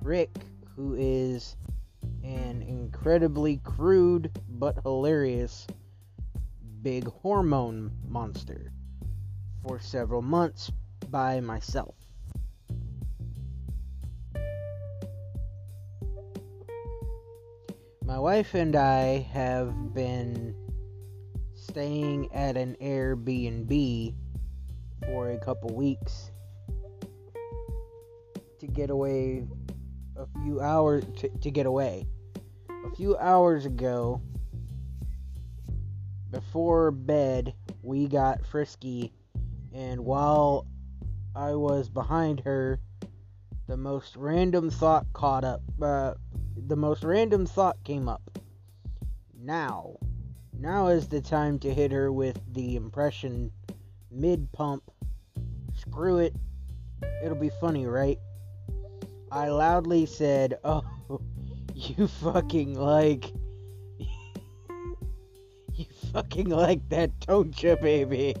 Rick, 0.00 0.30
who 0.74 0.94
is 0.94 1.58
an 2.24 2.62
incredibly 2.62 3.58
crude 3.58 4.30
but 4.48 4.78
hilarious 4.82 5.66
big 6.80 7.06
hormone 7.06 7.92
monster 8.08 8.72
for 9.66 9.80
several 9.80 10.22
months 10.22 10.70
by 11.10 11.40
myself. 11.40 11.94
My 18.04 18.18
wife 18.18 18.54
and 18.54 18.76
I 18.76 19.28
have 19.32 19.92
been 19.92 20.54
staying 21.54 22.32
at 22.32 22.56
an 22.56 22.76
Airbnb 22.80 24.14
for 25.04 25.30
a 25.30 25.38
couple 25.38 25.74
weeks 25.74 26.30
to 28.60 28.66
get 28.68 28.90
away 28.90 29.44
a 30.16 30.26
few 30.42 30.60
hours 30.60 31.04
to, 31.16 31.28
to 31.28 31.50
get 31.50 31.66
away. 31.66 32.06
A 32.70 32.94
few 32.94 33.16
hours 33.16 33.66
ago, 33.66 34.22
before 36.30 36.92
bed, 36.92 37.54
we 37.82 38.06
got 38.06 38.46
frisky, 38.46 39.12
and 39.76 40.00
while 40.06 40.66
I 41.34 41.54
was 41.54 41.90
behind 41.90 42.40
her, 42.40 42.80
the 43.66 43.76
most 43.76 44.16
random 44.16 44.70
thought 44.70 45.04
caught 45.12 45.44
up. 45.44 45.60
Uh, 45.80 46.14
the 46.66 46.76
most 46.76 47.04
random 47.04 47.44
thought 47.44 47.76
came 47.84 48.08
up. 48.08 48.22
Now, 49.38 49.98
now 50.58 50.86
is 50.86 51.08
the 51.08 51.20
time 51.20 51.58
to 51.58 51.74
hit 51.74 51.92
her 51.92 52.10
with 52.10 52.40
the 52.54 52.74
impression 52.74 53.52
mid 54.10 54.50
pump. 54.52 54.82
Screw 55.74 56.18
it, 56.18 56.34
it'll 57.22 57.36
be 57.36 57.50
funny, 57.60 57.84
right? 57.84 58.18
I 59.30 59.48
loudly 59.48 60.06
said, 60.06 60.58
"Oh, 60.64 60.84
you 61.74 62.08
fucking 62.08 62.80
like 62.80 63.30
you 65.74 65.84
fucking 66.14 66.48
like 66.48 66.88
that, 66.88 67.20
don't 67.20 67.62
you, 67.62 67.76
baby?" 67.76 68.36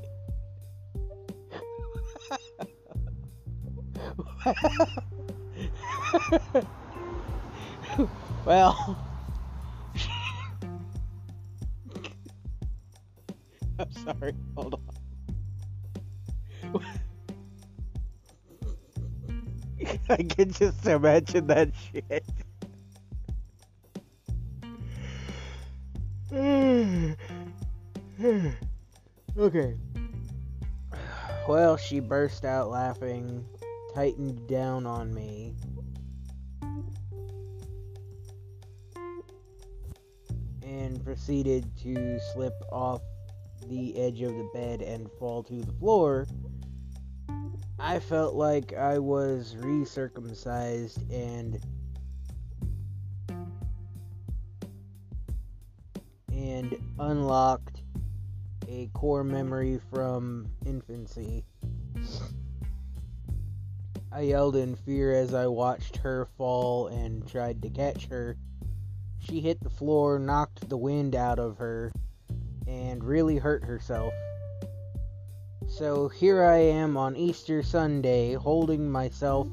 well, 8.44 8.98
I'm 13.78 13.92
sorry. 14.04 14.34
Hold 14.56 14.74
on. 14.74 14.80
I 20.08 20.16
can 20.16 20.50
just 20.52 20.86
imagine 20.86 21.46
that 21.48 21.70
shit. 21.92 22.24
okay. 29.38 29.76
Well, 31.48 31.76
she 31.76 32.00
burst 32.00 32.44
out 32.44 32.70
laughing, 32.70 33.44
tightened 33.96 34.46
down 34.46 34.84
on 34.84 35.14
me. 35.14 35.54
And 40.62 41.02
proceeded 41.02 41.64
to 41.82 42.18
slip 42.34 42.52
off 42.70 43.00
the 43.68 43.96
edge 43.98 44.20
of 44.20 44.36
the 44.36 44.50
bed 44.52 44.82
and 44.82 45.10
fall 45.18 45.42
to 45.44 45.62
the 45.62 45.72
floor 45.72 46.26
I 47.78 47.98
felt 47.98 48.34
like 48.34 48.74
I 48.74 48.98
was 48.98 49.54
recircumcised 49.54 50.98
and 51.10 51.58
and 56.32 56.76
unlocked 56.98 57.82
a 58.68 58.90
core 58.92 59.24
memory 59.24 59.80
from 59.90 60.48
infancy. 60.66 61.44
I 64.16 64.22
yelled 64.22 64.56
in 64.56 64.76
fear 64.76 65.12
as 65.12 65.34
I 65.34 65.46
watched 65.46 65.98
her 65.98 66.24
fall 66.38 66.86
and 66.86 67.28
tried 67.28 67.60
to 67.60 67.68
catch 67.68 68.06
her. 68.06 68.38
She 69.18 69.42
hit 69.42 69.62
the 69.62 69.68
floor, 69.68 70.18
knocked 70.18 70.70
the 70.70 70.78
wind 70.78 71.14
out 71.14 71.38
of 71.38 71.58
her, 71.58 71.92
and 72.66 73.04
really 73.04 73.36
hurt 73.36 73.62
herself. 73.62 74.14
So 75.68 76.08
here 76.08 76.42
I 76.42 76.56
am 76.56 76.96
on 76.96 77.14
Easter 77.14 77.62
Sunday 77.62 78.32
holding 78.32 78.90
myself 78.90 79.48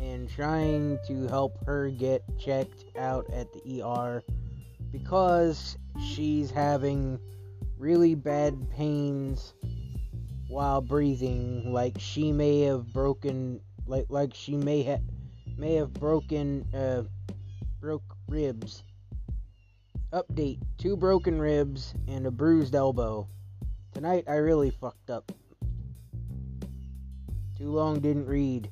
and 0.00 0.30
trying 0.30 0.98
to 1.08 1.26
help 1.28 1.62
her 1.66 1.90
get 1.90 2.22
checked 2.38 2.86
out 2.96 3.28
at 3.30 3.52
the 3.52 3.82
ER 3.82 4.22
because 4.90 5.76
she's 6.02 6.50
having 6.50 7.20
really 7.76 8.14
bad 8.14 8.70
pains 8.70 9.52
while 10.48 10.80
breathing 10.80 11.72
like 11.72 11.96
she 11.98 12.32
may 12.32 12.62
have 12.62 12.92
broken 12.92 13.60
like 13.86 14.06
like 14.08 14.34
she 14.34 14.56
may 14.56 14.82
have 14.82 15.00
may 15.56 15.74
have 15.74 15.92
broken 15.94 16.64
uh 16.74 17.02
broke 17.80 18.16
ribs 18.28 18.82
Update 20.12 20.60
two 20.78 20.96
broken 20.96 21.40
ribs 21.40 21.92
and 22.06 22.26
a 22.26 22.30
bruised 22.30 22.76
elbow. 22.76 23.28
Tonight 23.92 24.24
I 24.28 24.36
really 24.36 24.70
fucked 24.70 25.10
up. 25.10 25.32
Too 27.58 27.70
long 27.70 28.00
didn't 28.00 28.26
read. 28.26 28.70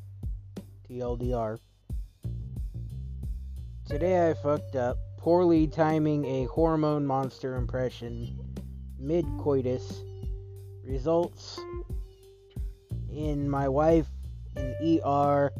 TLDR. 0.89 1.59
Today 3.85 4.31
I 4.31 4.35
fucked 4.35 4.77
up, 4.77 4.97
poorly 5.19 5.67
timing 5.67 6.25
a 6.25 6.45
hormone 6.45 7.05
monster 7.05 7.57
impression 7.57 8.39
mid 8.99 9.27
coitus. 9.39 10.05
Results 10.87 11.59
in 13.11 13.49
my 13.49 13.69
wife 13.69 14.07
in 14.57 15.01
ER 15.05 15.51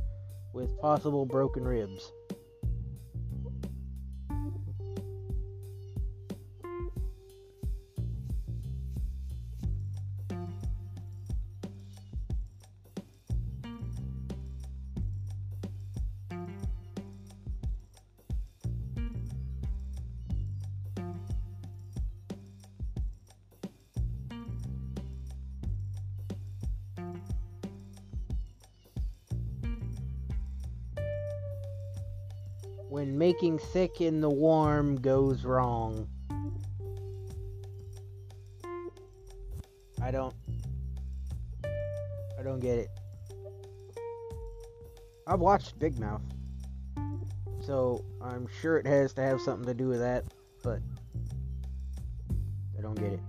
with 0.53 0.79
possible 0.81 1.25
broken 1.25 1.65
ribs. 1.65 2.13
Thick 33.53 34.01
in 34.01 34.21
the 34.21 34.31
warm 34.31 34.97
goes 34.97 35.45
wrong. 35.45 36.09
I 40.03 40.11
don't 40.11 40.35
I 42.39 42.43
don't 42.43 42.61
get 42.61 42.79
it. 42.79 42.89
I've 45.27 45.41
watched 45.41 45.79
Big 45.79 45.99
Mouth. 45.99 46.23
So 47.61 48.05
I'm 48.23 48.47
sure 48.61 48.79
it 48.79 48.87
has 48.87 49.13
to 49.15 49.23
have 49.23 49.41
something 49.41 49.67
to 49.67 49.75
do 49.75 49.89
with 49.89 50.01
that, 50.01 50.25
but 50.63 50.81
I 52.79 52.83
don't 52.83 52.99
get 52.99 53.13
it. 53.13 53.21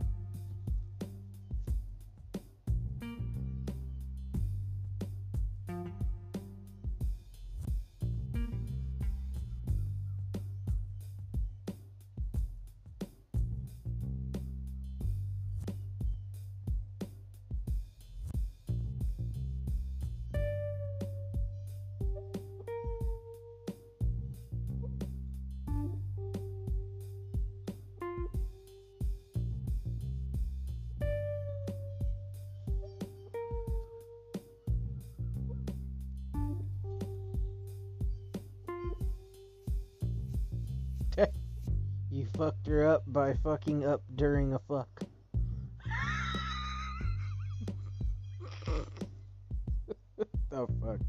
You 42.11 42.25
fucked 42.37 42.67
her 42.67 42.87
up 42.87 43.03
by 43.07 43.33
fucking 43.43 43.85
up 43.85 44.01
during 44.15 44.53
a 44.53 44.59
fuck. 44.59 44.89
the 50.49 50.67
fuck? 50.81 50.99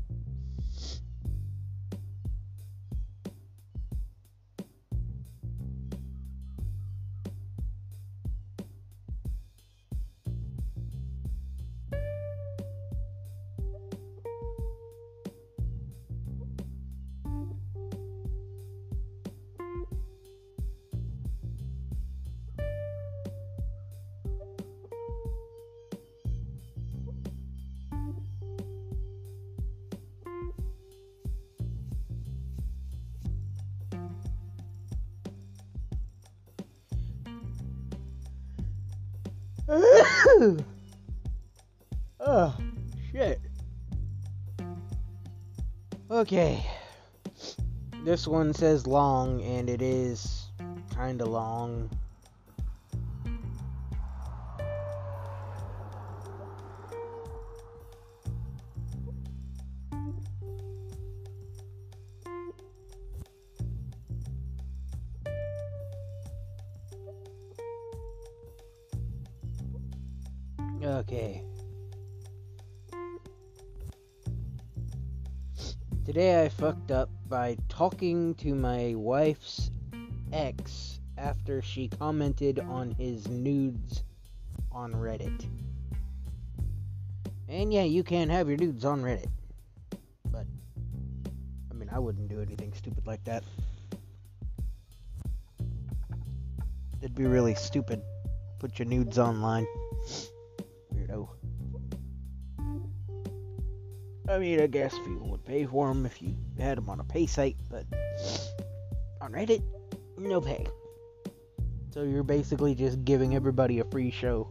Okay. 46.26 46.66
This 48.02 48.26
one 48.26 48.52
says 48.52 48.84
long, 48.84 49.40
and 49.42 49.70
it 49.70 49.80
is 49.80 50.50
kinda 50.92 51.24
long. 51.24 51.88
Talking 77.76 78.34
to 78.36 78.54
my 78.54 78.94
wife's 78.96 79.70
ex 80.32 80.98
after 81.18 81.60
she 81.60 81.88
commented 81.88 82.58
on 82.58 82.90
his 82.92 83.28
nudes 83.28 84.02
on 84.72 84.94
Reddit. 84.94 85.46
And 87.50 87.74
yeah, 87.74 87.82
you 87.82 88.02
can 88.02 88.30
have 88.30 88.48
your 88.48 88.56
nudes 88.56 88.86
on 88.86 89.02
Reddit. 89.02 89.28
But, 90.32 90.46
I 91.70 91.74
mean, 91.74 91.90
I 91.92 91.98
wouldn't 91.98 92.28
do 92.28 92.40
anything 92.40 92.72
stupid 92.72 93.06
like 93.06 93.22
that. 93.24 93.44
It'd 97.02 97.14
be 97.14 97.26
really 97.26 97.54
stupid. 97.54 98.00
Put 98.58 98.78
your 98.78 98.88
nudes 98.88 99.18
online. 99.18 99.66
Weirdo. 100.94 101.28
I 104.28 104.38
mean, 104.38 104.60
I 104.60 104.66
guess 104.66 104.92
people 104.98 105.28
would 105.28 105.44
pay 105.44 105.66
for 105.66 105.88
them 105.88 106.04
if 106.04 106.20
you 106.20 106.34
had 106.58 106.78
them 106.78 106.90
on 106.90 106.98
a 106.98 107.04
pay 107.04 107.26
site, 107.26 107.56
on 109.26 109.32
Reddit, 109.32 109.62
no 110.18 110.40
pay. 110.40 110.64
So 111.90 112.04
you're 112.04 112.22
basically 112.22 112.76
just 112.76 113.04
giving 113.04 113.34
everybody 113.34 113.80
a 113.80 113.84
free 113.84 114.12
show. 114.12 114.50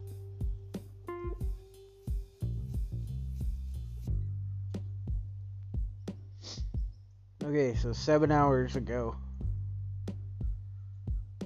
Okay, 7.41 7.75
so 7.75 7.93
seven 7.93 8.33
hours 8.33 8.75
ago 8.75 9.15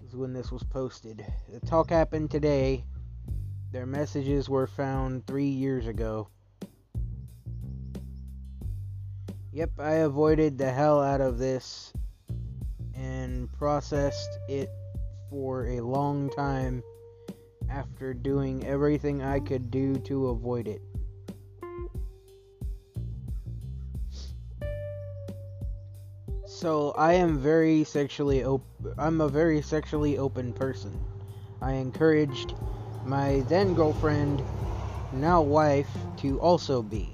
is 0.07 0.15
when 0.15 0.33
this 0.33 0.51
was 0.51 0.63
posted. 0.63 1.23
The 1.51 1.59
talk 1.59 1.91
happened 1.91 2.31
today. 2.31 2.83
Their 3.71 3.85
messages 3.85 4.49
were 4.49 4.65
found 4.65 5.27
three 5.27 5.49
years 5.49 5.85
ago. 5.85 6.29
Yep, 9.51 9.71
I 9.77 9.91
avoided 9.95 10.57
the 10.57 10.71
hell 10.71 10.99
out 10.99 11.21
of 11.21 11.37
this 11.37 11.93
and 12.99 13.51
processed 13.53 14.39
it 14.49 14.69
for 15.29 15.67
a 15.67 15.79
long 15.79 16.29
time 16.31 16.83
after 17.69 18.13
doing 18.13 18.65
everything 18.67 19.23
I 19.23 19.39
could 19.39 19.71
do 19.71 19.95
to 19.95 20.27
avoid 20.27 20.67
it. 20.67 20.81
So 26.45 26.91
I 26.97 27.13
am 27.13 27.37
very 27.37 27.85
sexually 27.85 28.43
op- 28.43 28.65
I'm 28.97 29.21
a 29.21 29.29
very 29.29 29.61
sexually 29.61 30.17
open 30.17 30.51
person. 30.51 30.99
I 31.61 31.73
encouraged 31.73 32.53
my 33.05 33.45
then 33.47 33.73
girlfriend, 33.75 34.43
now 35.13 35.41
wife, 35.41 35.89
to 36.17 36.37
also 36.41 36.81
be. 36.81 37.13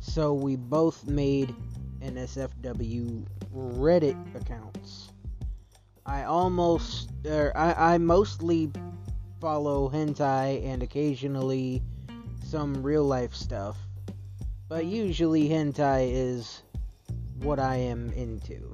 So 0.00 0.32
we 0.32 0.56
both 0.56 1.06
made 1.06 1.54
NSFW 2.00 3.26
Reddit 3.54 4.16
accounts. 4.34 5.12
I 6.06 6.24
almost, 6.24 7.10
er, 7.26 7.52
I, 7.54 7.94
I 7.94 7.98
mostly 7.98 8.70
follow 9.40 9.88
hentai 9.88 10.64
and 10.64 10.82
occasionally 10.82 11.82
some 12.44 12.82
real 12.82 13.04
life 13.04 13.34
stuff, 13.34 13.76
but 14.68 14.86
usually 14.86 15.48
hentai 15.48 16.10
is 16.12 16.62
what 17.38 17.58
I 17.58 17.76
am 17.76 18.10
into. 18.12 18.72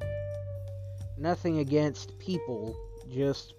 Nothing 1.16 1.58
against 1.58 2.18
people, 2.18 2.76
just 3.10 3.54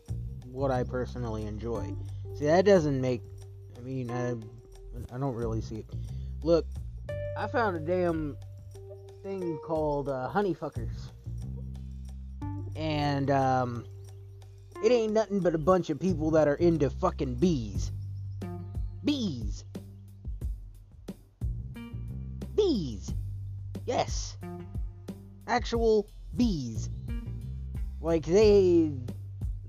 what 0.51 0.72
I 0.72 0.84
personally 0.84 1.45
enjoy. 1.45 1.93
See, 2.36 2.45
that 2.45 2.65
doesn't 2.65 3.01
make. 3.01 3.22
I 3.78 3.82
mean, 3.82 4.09
I, 4.09 4.32
I 5.13 5.17
don't 5.17 5.36
really 5.36 5.61
see 5.61 5.78
it. 5.78 5.86
Look, 6.43 6.65
I 7.38 7.47
found 7.47 7.76
a 7.76 7.80
damn 7.80 8.38
thing 9.24 9.59
called 9.65 10.09
uh, 10.09 10.30
Honeyfuckers. 10.34 11.11
And, 12.76 13.30
um, 13.30 13.86
it 14.82 14.93
ain't 14.93 15.11
nothing 15.11 15.41
but 15.41 15.53
a 15.53 15.57
bunch 15.57 15.89
of 15.89 15.99
people 15.99 16.32
that 16.32 16.47
are 16.47 16.55
into 16.55 16.89
fucking 16.89 17.36
bees. 17.36 17.91
Bees. 19.03 19.65
Bees. 22.55 23.13
Yes. 23.86 24.38
Actual 25.47 26.07
bees. 26.38 26.89
Like 28.01 28.26
they 28.26 28.93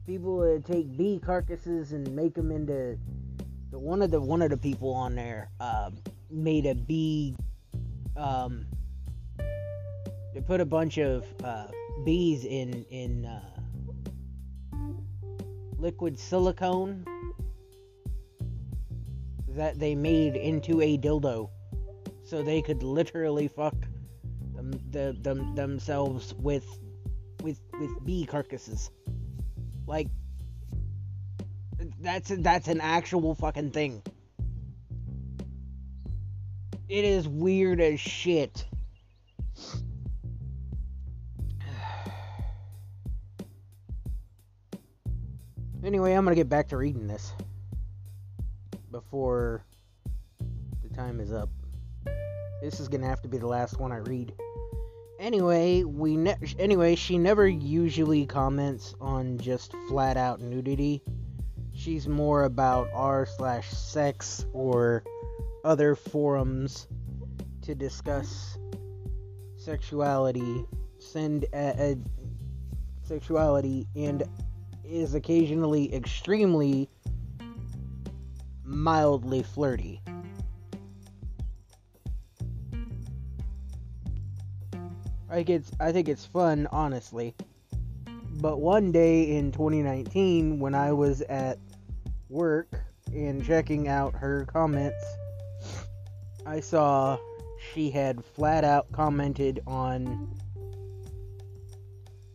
people 0.07 0.61
take 0.65 0.97
bee 0.97 1.21
carcasses 1.25 1.93
and 1.93 2.15
make 2.15 2.35
them 2.35 2.53
into 2.53 2.97
the 3.71 3.79
one 3.79 4.03
of 4.03 4.11
the 4.13 4.21
one 4.21 4.43
of 4.43 4.51
the 4.51 4.57
people 4.57 4.93
on 4.93 5.17
there 5.17 5.51
uh, 5.59 5.91
made 6.31 6.67
a 6.67 6.75
bee 6.75 7.35
um, 8.17 8.67
they 10.35 10.41
put 10.41 10.61
a 10.61 10.65
bunch 10.65 10.99
of 10.99 11.25
uh, 11.45 11.67
bees 12.05 12.45
in 12.45 12.85
in 12.91 13.27
uh, 13.27 13.41
liquid 15.79 16.19
silicone 16.19 17.05
that 19.49 19.79
they 19.79 19.95
made 19.95 20.37
into 20.37 20.81
a 20.81 20.97
dildo, 20.97 21.51
so 22.23 22.43
they 22.43 22.63
could 22.63 22.83
literally 22.83 23.49
fuck 23.49 23.75
them, 24.55 24.71
the, 24.91 25.17
them 25.21 25.55
themselves 25.55 26.35
with 26.35 26.67
with 27.43 27.61
with 27.79 28.05
bee 28.05 28.27
carcasses. 28.27 28.91
Like 29.87 30.09
that's 32.01 32.31
that's 32.39 32.69
an 32.69 32.81
actual 32.81 33.35
fucking 33.35 33.71
thing. 33.71 34.03
It 36.89 37.05
is 37.05 37.29
weird 37.29 37.81
as 37.81 38.01
shit. 38.01 38.67
Anyway, 45.83 46.13
I'm 46.13 46.25
gonna 46.25 46.37
get 46.37 46.51
back 46.51 46.69
to 46.69 46.77
reading 46.77 47.07
this 47.07 47.33
before 48.91 49.65
the 50.83 50.95
time 50.95 51.21
is 51.21 51.33
up. 51.33 51.49
This 52.61 52.81
is 52.81 52.89
gonna 52.89 53.07
have 53.07 53.23
to 53.23 53.29
be 53.29 53.39
the 53.39 53.47
last 53.47 53.81
one 53.81 53.91
I 53.91 53.97
read. 53.97 54.35
Anyway, 55.19 55.83
we 55.85 56.19
ne- 56.19 56.37
anyway 56.59 56.97
she 56.97 57.17
never 57.17 57.49
usually 57.49 58.27
comments 58.27 58.95
on 59.01 59.39
just 59.39 59.73
flat 59.89 60.19
out 60.19 60.43
nudity. 60.43 61.03
She's 61.73 62.07
more 62.07 62.45
about 62.45 62.89
r 62.93 63.25
slash 63.25 63.71
sex 63.71 64.45
or 64.53 65.03
other 65.65 65.95
forums 65.95 66.89
to 67.63 67.75
discuss 67.75 68.59
sexuality, 69.57 70.67
send 70.99 71.47
uh, 71.55 71.73
a, 71.79 71.93
a 71.93 71.97
sexuality 73.03 73.87
and 73.97 74.25
is 74.91 75.15
occasionally 75.15 75.95
extremely 75.95 76.89
mildly 78.65 79.43
flirty. 79.43 80.01
I 85.31 85.35
think 85.35 85.51
it's 85.51 85.71
I 85.79 85.93
think 85.93 86.09
it's 86.09 86.25
fun, 86.25 86.67
honestly. 86.73 87.35
But 88.41 88.61
one 88.61 88.91
day 88.91 89.37
in 89.37 89.53
2019, 89.53 90.59
when 90.59 90.75
I 90.75 90.93
was 90.93 91.21
at 91.23 91.59
work 92.29 92.69
and 93.13 93.45
checking 93.45 93.87
out 93.87 94.15
her 94.15 94.45
comments, 94.47 95.05
I 96.47 96.61
saw 96.61 97.19
she 97.73 97.91
had 97.91 98.25
flat 98.25 98.65
out 98.65 98.91
commented 98.91 99.61
on 99.67 100.37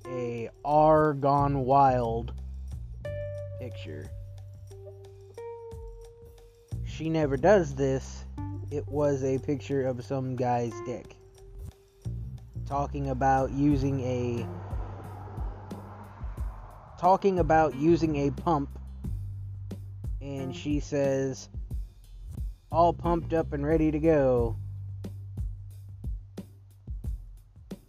a 0.08 0.50
R 0.64 1.14
Gone 1.14 1.66
Wild 1.66 2.34
picture. 3.66 4.08
She 6.86 7.10
never 7.10 7.36
does 7.36 7.74
this. 7.74 8.24
It 8.70 8.88
was 8.88 9.24
a 9.24 9.40
picture 9.40 9.88
of 9.88 10.06
some 10.06 10.36
guy's 10.36 10.74
dick. 10.86 11.16
Talking 12.68 13.10
about 13.10 13.52
using 13.52 14.02
a. 14.02 14.48
Talking 17.00 17.40
about 17.40 17.74
using 17.74 18.28
a 18.28 18.30
pump. 18.30 18.70
And 20.22 20.56
she 20.56 20.80
says, 20.80 21.50
all 22.72 22.94
pumped 22.94 23.34
up 23.34 23.52
and 23.52 23.66
ready 23.66 23.90
to 23.90 24.00
go. 24.00 24.58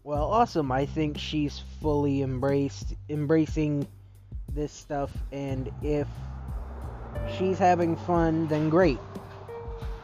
Well, 0.05 0.25
awesome. 0.25 0.73
I 0.73 0.87
think 0.87 1.19
she's 1.19 1.63
fully 1.83 2.23
embraced 2.23 2.95
embracing 3.11 3.87
this 4.57 4.73
stuff, 4.73 5.13
and 5.31 5.71
if 5.83 6.09
she's 7.39 7.59
having 7.59 7.95
fun, 7.95 8.49
then 8.49 8.71
great. 8.71 8.99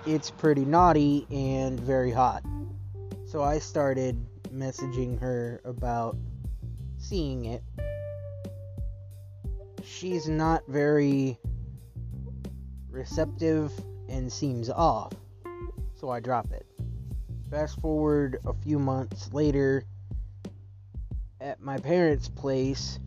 It's 0.06 0.30
pretty 0.30 0.64
naughty 0.64 1.26
and 1.30 1.80
very 1.80 2.12
hot. 2.12 2.44
So 3.24 3.42
I 3.42 3.58
started 3.58 4.24
messaging 4.54 5.18
her 5.20 5.60
about 5.64 6.16
seeing 6.98 7.46
it. 7.46 7.62
She's 9.82 10.28
not 10.28 10.62
very 10.68 11.38
receptive 12.90 13.72
and 14.08 14.30
seems 14.30 14.68
off. 14.68 15.12
So 15.94 16.10
I 16.10 16.20
drop 16.20 16.52
it. 16.52 16.66
Fast 17.50 17.80
forward 17.80 18.38
a 18.44 18.52
few 18.52 18.78
months 18.78 19.32
later, 19.32 19.84
at 21.40 21.60
my 21.60 21.78
parents' 21.78 22.28
place 22.28 22.98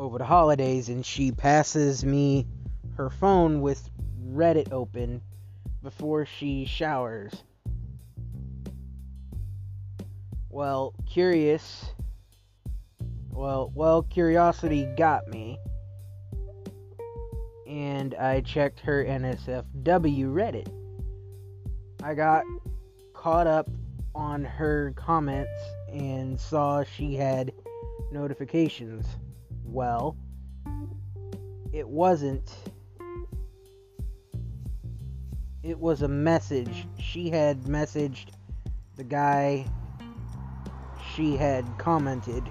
over 0.00 0.16
the 0.16 0.24
holidays, 0.24 0.88
and 0.88 1.04
she 1.04 1.30
passes 1.30 2.06
me 2.06 2.46
her 2.96 3.10
phone 3.10 3.60
with 3.60 3.90
Reddit 4.26 4.72
open 4.72 5.20
before 5.82 6.24
she 6.24 6.64
showers. 6.64 7.44
Well, 10.48 10.94
curious. 11.06 11.84
Well, 13.30 13.70
well, 13.74 14.02
curiosity 14.02 14.88
got 14.96 15.28
me. 15.28 15.58
And 17.68 18.14
I 18.14 18.40
checked 18.40 18.80
her 18.80 19.04
NSFW 19.04 20.32
Reddit. 20.32 20.68
I 22.02 22.14
got 22.14 22.44
caught 23.12 23.46
up 23.46 23.68
on 24.14 24.44
her 24.44 24.94
comments 24.96 25.52
and 25.92 26.40
saw 26.40 26.84
she 26.84 27.14
had 27.14 27.52
notifications. 28.10 29.06
Well, 29.70 30.16
it 31.72 31.88
wasn't. 31.88 32.52
It 35.62 35.78
was 35.78 36.02
a 36.02 36.08
message. 36.08 36.88
She 36.98 37.30
had 37.30 37.62
messaged 37.62 38.30
the 38.96 39.04
guy 39.04 39.64
she 41.14 41.36
had 41.36 41.64
commented. 41.78 42.50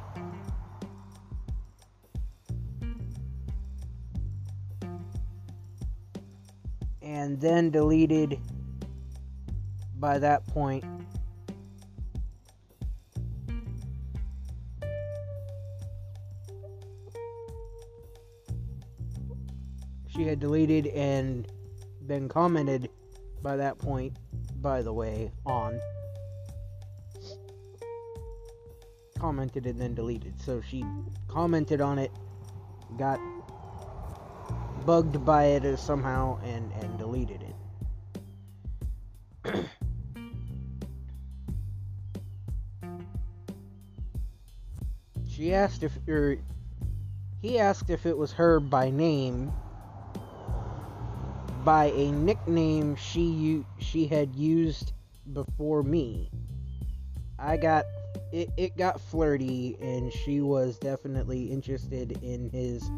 And 7.01 7.41
then 7.41 7.69
deleted 7.69 8.39
by 9.99 10.19
that 10.19 10.47
point 10.47 10.85
she 20.19 20.25
had 20.25 20.41
deleted 20.41 20.85
and 20.87 21.47
been 22.05 22.27
commented 22.27 22.89
by 23.41 23.55
that 23.55 23.77
point, 23.77 24.17
by 24.61 24.81
the 24.81 24.91
way, 24.91 25.31
on. 25.45 25.79
Commented 29.17 29.65
and 29.65 29.79
then 29.79 29.93
deleted. 29.93 30.33
So 30.41 30.59
she 30.59 30.83
commented 31.29 31.79
on 31.79 31.99
it, 31.99 32.11
got 32.97 33.17
bugged 34.85 35.23
by 35.23 35.45
it 35.45 35.79
somehow, 35.79 36.41
and, 36.43 36.69
and 36.73 36.97
deleted 36.97 37.41
it. 39.45 39.65
she 45.29 45.53
asked 45.53 45.81
if, 45.83 45.97
or 46.09 46.39
he 47.41 47.57
asked 47.57 47.89
if 47.89 48.05
it 48.05 48.17
was 48.17 48.33
her 48.33 48.59
by 48.59 48.89
name 48.89 49.53
by 51.63 51.85
a 51.85 52.11
nickname 52.11 52.95
she 52.95 53.65
she 53.79 54.07
had 54.07 54.35
used 54.35 54.93
before 55.33 55.83
me. 55.83 56.31
I 57.37 57.57
got 57.57 57.85
it, 58.31 58.49
it 58.57 58.77
got 58.77 58.99
flirty 58.99 59.77
and 59.81 60.11
she 60.11 60.41
was 60.41 60.77
definitely 60.77 61.51
interested 61.51 62.17
in 62.23 62.49
his 62.49 62.89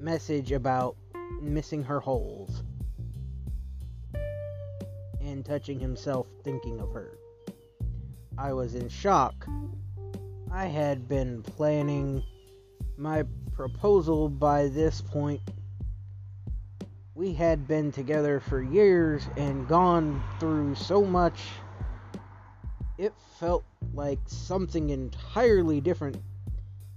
message 0.00 0.52
about 0.52 0.96
missing 1.40 1.82
her 1.82 2.00
holes 2.00 2.62
and 5.20 5.44
touching 5.44 5.80
himself 5.80 6.26
thinking 6.42 6.80
of 6.80 6.92
her. 6.92 7.18
I 8.36 8.52
was 8.52 8.74
in 8.74 8.88
shock. 8.88 9.46
I 10.50 10.66
had 10.66 11.08
been 11.08 11.42
planning 11.42 12.22
my 12.96 13.24
proposal 13.52 14.28
by 14.28 14.68
this 14.68 15.00
point 15.00 15.40
we 17.18 17.32
had 17.32 17.66
been 17.66 17.90
together 17.90 18.38
for 18.38 18.62
years 18.62 19.26
and 19.36 19.66
gone 19.66 20.22
through 20.38 20.72
so 20.76 21.04
much, 21.04 21.40
it 22.96 23.12
felt 23.40 23.64
like 23.92 24.20
something 24.26 24.90
entirely 24.90 25.80
different 25.80 26.16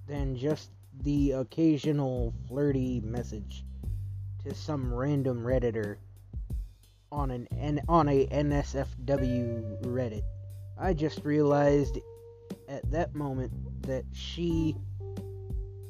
than 0.07 0.35
just 0.35 0.69
the 1.01 1.31
occasional 1.31 2.35
flirty 2.47 3.01
message 3.03 3.65
to 4.43 4.53
some 4.53 4.93
random 4.93 5.41
redditor 5.41 5.97
on 7.11 7.31
an 7.31 7.81
on 7.89 8.07
a 8.07 8.27
NSFW 8.27 9.81
Reddit. 9.85 10.21
I 10.77 10.93
just 10.93 11.25
realized 11.25 11.97
at 12.69 12.89
that 12.91 13.15
moment 13.15 13.51
that 13.87 14.05
she 14.13 14.75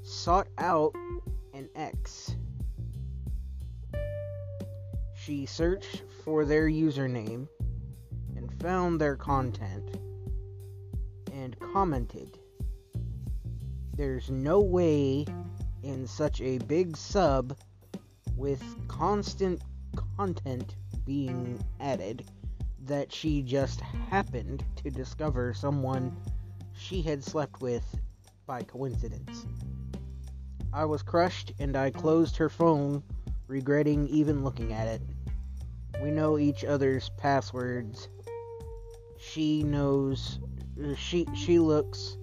sought 0.04 0.48
out 0.58 0.96
an 1.54 1.68
ex 1.76 2.38
she 5.24 5.46
searched 5.46 6.04
for 6.24 6.46
their 6.46 6.68
username 6.68 7.48
and 8.36 8.52
found 8.60 9.00
their 9.00 9.16
content 9.16 9.98
and 11.32 11.60
commented. 11.60 12.40
There's 13.96 14.32
no 14.32 14.62
way 14.62 15.26
in 15.84 16.08
such 16.08 16.42
a 16.42 16.58
big 16.60 16.98
sub 16.98 17.56
with 18.36 18.64
constant 18.88 19.62
content 20.18 20.76
being 21.06 21.64
added 21.80 22.26
that 22.86 23.14
she 23.14 23.44
just 23.44 23.82
happened 23.82 24.64
to 24.78 24.90
discover 24.90 25.54
someone 25.54 26.16
she 26.74 27.04
had 27.04 27.24
slept 27.24 27.62
with 27.62 27.86
by 28.48 28.64
coincidence. 28.64 29.46
I 30.74 30.86
was 30.86 31.04
crushed 31.04 31.54
and 31.60 31.76
I 31.76 31.92
closed 31.92 32.38
her 32.38 32.50
phone, 32.50 33.04
regretting 33.48 34.08
even 34.08 34.44
looking 34.44 34.74
at 34.74 34.88
it. 34.88 35.02
We 36.02 36.12
know 36.12 36.38
each 36.38 36.64
other's 36.64 37.10
passwords. 37.18 38.10
She 39.20 39.64
knows 39.64 40.40
uh, 40.84 40.96
she 40.96 41.28
she 41.36 41.60
looks 41.60 42.18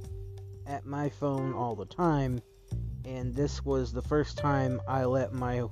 at 0.66 0.84
my 0.84 1.08
phone 1.08 1.54
all 1.54 1.76
the 1.76 1.86
time 1.86 2.40
and 3.04 3.34
this 3.34 3.64
was 3.64 3.92
the 3.92 4.02
first 4.02 4.36
time 4.36 4.80
I 4.86 5.04
let 5.04 5.32
my 5.32 5.62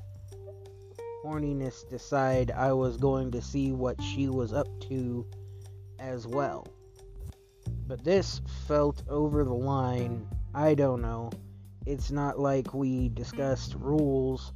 horniness 1.25 1.89
decide 1.89 2.51
I 2.51 2.73
was 2.73 2.97
going 2.97 3.31
to 3.33 3.43
see 3.43 3.73
what 3.73 4.01
she 4.01 4.29
was 4.29 4.53
up 4.53 4.69
to 4.89 5.27
as 5.99 6.27
well. 6.27 6.67
But 7.87 8.05
this 8.05 8.41
felt 8.67 9.03
over 9.09 9.45
the 9.45 9.55
line. 9.55 10.27
I 10.55 10.75
don't 10.75 11.03
know. 11.03 11.31
It's 11.85 12.11
not 12.11 12.39
like 12.39 12.73
we 12.73 13.09
discussed 13.11 13.75
rules 13.79 14.53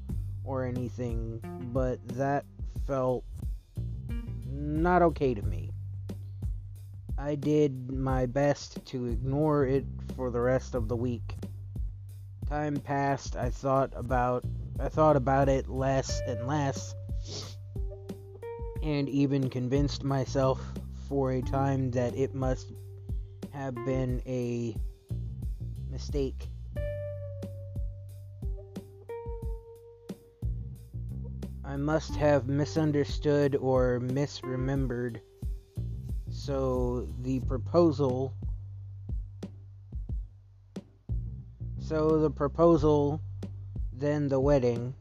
or 0.50 0.64
anything, 0.64 1.40
but 1.72 1.96
that 2.08 2.44
felt 2.84 3.24
not 4.44 5.00
okay 5.00 5.32
to 5.32 5.42
me. 5.42 5.70
I 7.16 7.36
did 7.36 7.92
my 7.92 8.26
best 8.26 8.84
to 8.86 9.06
ignore 9.06 9.64
it 9.64 9.84
for 10.16 10.32
the 10.32 10.40
rest 10.40 10.74
of 10.74 10.88
the 10.88 10.96
week. 10.96 11.36
Time 12.48 12.76
passed, 12.76 13.36
I 13.36 13.50
thought 13.50 13.92
about 13.94 14.44
I 14.80 14.88
thought 14.88 15.14
about 15.14 15.48
it 15.48 15.68
less 15.68 16.20
and 16.26 16.46
less 16.46 16.94
and 18.82 19.08
even 19.08 19.50
convinced 19.50 20.02
myself 20.02 20.60
for 21.08 21.32
a 21.32 21.42
time 21.42 21.92
that 21.92 22.16
it 22.16 22.34
must 22.34 22.72
have 23.52 23.74
been 23.84 24.20
a 24.26 24.74
mistake. 25.90 26.49
I 31.70 31.76
must 31.76 32.16
have 32.16 32.48
misunderstood 32.48 33.54
or 33.54 34.00
misremembered. 34.00 35.20
So 36.28 37.06
the 37.20 37.38
proposal. 37.38 38.34
So 41.78 42.18
the 42.18 42.30
proposal, 42.30 43.20
then 43.92 44.26
the 44.26 44.40
wedding, 44.40 44.94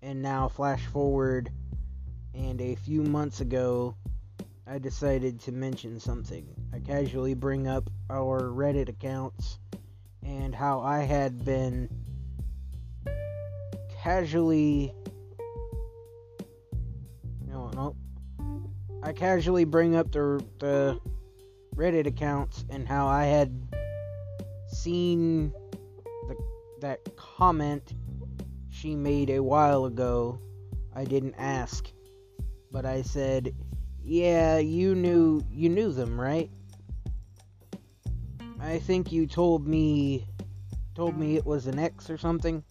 and 0.00 0.22
now 0.22 0.48
flash 0.48 0.86
forward, 0.86 1.50
and 2.32 2.62
a 2.62 2.76
few 2.76 3.02
months 3.02 3.42
ago, 3.42 3.94
I 4.66 4.78
decided 4.78 5.38
to 5.40 5.52
mention 5.52 6.00
something. 6.00 6.46
I 6.72 6.78
casually 6.78 7.34
bring 7.34 7.68
up 7.68 7.90
our 8.08 8.40
Reddit 8.40 8.88
accounts 8.88 9.58
and 10.22 10.54
how 10.54 10.80
I 10.80 11.00
had 11.00 11.44
been 11.44 11.90
casually 14.02 14.94
I 19.02 19.12
casually 19.12 19.64
bring 19.64 19.96
up 19.96 20.12
the 20.12 20.44
the 20.58 21.00
Reddit 21.74 22.06
accounts 22.06 22.64
and 22.68 22.86
how 22.86 23.06
I 23.06 23.24
had 23.24 23.50
seen 24.68 25.52
the 26.28 26.36
that 26.80 27.16
comment 27.16 27.94
she 28.68 28.94
made 28.94 29.30
a 29.30 29.42
while 29.42 29.86
ago, 29.86 30.38
I 30.94 31.04
didn't 31.04 31.34
ask. 31.38 31.90
But 32.70 32.84
I 32.84 33.02
said, 33.02 33.54
"Yeah, 34.04 34.58
you 34.58 34.94
knew 34.94 35.42
you 35.50 35.70
knew 35.70 35.92
them, 35.92 36.20
right?" 36.20 36.50
I 38.60 38.78
think 38.78 39.10
you 39.10 39.26
told 39.26 39.66
me 39.66 40.26
told 40.94 41.16
me 41.16 41.36
it 41.36 41.46
was 41.46 41.66
an 41.66 41.78
ex 41.78 42.10
or 42.10 42.18
something. 42.18 42.62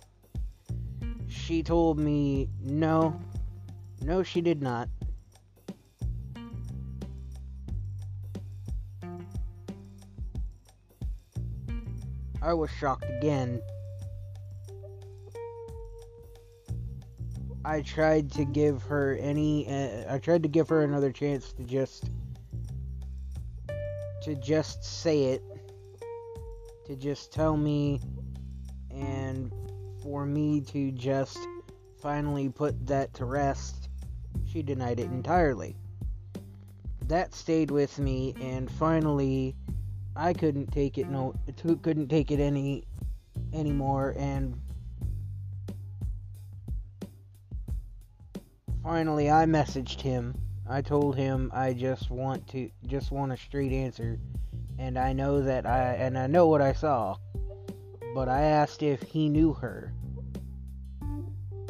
She 1.27 1.63
told 1.63 1.97
me 1.97 2.49
no. 2.61 3.19
No, 4.01 4.21
she 4.21 4.41
did 4.41 4.61
not. 4.61 4.88
I 12.42 12.54
was 12.54 12.70
shocked 12.72 13.06
again. 13.10 13.62
I 17.66 17.82
tried 17.82 18.32
to 18.34 18.46
give 18.46 18.82
her 18.84 19.16
any 19.16 19.68
uh, 19.68 20.14
I 20.14 20.18
tried 20.18 20.44
to 20.44 20.50
give 20.50 20.70
her 20.70 20.82
another 20.84 21.12
chance 21.12 21.52
to 21.54 21.64
just 21.64 22.10
to 24.24 24.36
just 24.36 24.84
say 24.84 25.26
it 25.26 25.44
to 26.86 26.96
just 26.96 27.34
tell 27.34 27.58
me 27.58 28.02
and 28.92 29.54
for 30.02 30.26
me 30.26 30.62
to 30.62 30.92
just 30.92 31.38
finally 32.02 32.50
put 32.50 32.88
that 32.88 33.14
to 33.16 33.26
rest 33.26 33.90
she 34.48 34.64
denied 34.64 35.00
it 35.00 35.12
entirely 35.12 35.76
that 37.08 37.36
stayed 37.36 37.72
with 37.72 38.00
me 38.00 38.34
and 38.42 38.72
finally 38.72 39.56
I 40.20 40.34
couldn't 40.34 40.74
take 40.74 40.97
it 40.97 41.09
no 41.09 41.34
couldn't 41.82 42.09
take 42.09 42.30
it 42.30 42.41
any 42.41 42.84
anymore 43.53 44.13
and 44.17 44.59
finally 48.84 49.32
I 49.32 49.45
messaged 49.45 50.01
him. 50.01 50.36
I 50.70 50.82
told 50.82 51.15
him 51.15 51.49
I 51.53 51.72
just 51.72 52.11
want 52.11 52.45
to 52.49 52.70
just 52.86 53.11
want 53.11 53.32
a 53.32 53.38
straight 53.38 53.72
answer 53.72 54.20
and 54.78 54.99
I 54.99 55.13
know 55.13 55.41
that 55.41 55.65
I 55.65 55.93
and 55.93 56.17
I 56.17 56.28
know 56.28 56.47
what 56.47 56.61
I 56.61 56.74
saw. 56.74 57.15
But 58.13 58.28
I 58.28 58.41
asked 58.41 58.84
if 58.84 59.01
he 59.03 59.30
knew 59.30 59.53
her. 59.53 59.93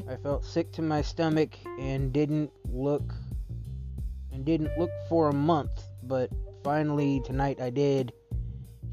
I 0.10 0.16
felt 0.24 0.44
sick 0.44 0.72
to 0.72 0.82
my 0.82 1.04
stomach 1.04 1.52
and 1.78 2.12
didn't 2.12 2.50
look 2.68 3.14
and 4.32 4.44
didn't 4.44 4.76
look 4.80 4.90
for 5.08 5.30
a 5.30 5.34
month, 5.34 5.84
but 6.02 6.32
finally 6.64 7.22
tonight 7.24 7.62
I 7.62 7.70
did 7.70 8.12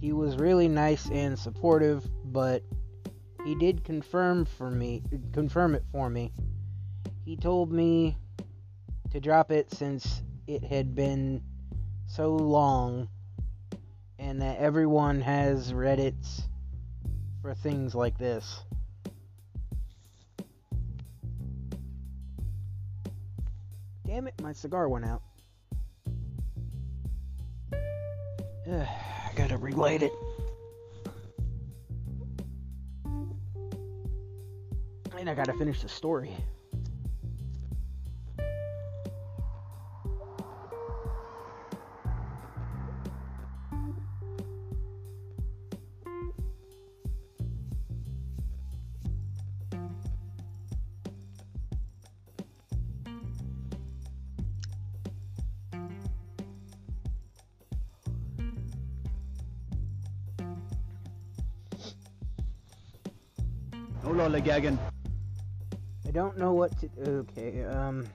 he 0.01 0.13
was 0.13 0.37
really 0.37 0.69
nice 0.69 1.09
and 1.11 1.39
supportive, 1.39 2.07
but 2.25 2.63
he 3.45 3.55
did 3.55 3.85
confirm 3.85 4.45
for 4.45 4.71
me 4.71 5.03
confirm 5.33 5.75
it 5.75 5.85
for 5.93 6.11
me. 6.11 6.33
He 7.25 7.37
told 7.37 7.73
me 7.73 8.17
to 9.11 9.21
drop 9.21 9.51
it 9.51 9.73
since 9.73 10.23
it 10.47 10.63
had 10.65 10.95
been 10.95 11.43
so 12.07 12.35
long 12.35 13.09
and 14.19 14.43
that 14.43 14.59
everyone 14.59 15.21
has 15.21 15.73
Reddits 15.73 16.43
for 17.43 17.55
things 17.55 17.95
like 17.95 18.19
this. 18.19 18.63
Damn 24.07 24.29
it, 24.29 24.41
my 24.41 24.53
cigar 24.53 24.89
went 24.89 25.05
out. 25.05 25.23
Ugh 28.71 29.16
gotta 29.37 29.59
relight 29.59 30.03
it. 30.03 30.13
And 35.19 35.31
I 35.31 35.35
gotta 35.35 35.53
finish 35.55 35.83
the 35.83 35.89
story. 35.89 36.31
Gagan. 64.47 64.79
I 66.07 66.13
don't 66.13 66.39
know 66.39 66.53
what 66.53 66.71
to. 66.79 66.89
Okay, 67.01 67.65
um. 67.65 68.07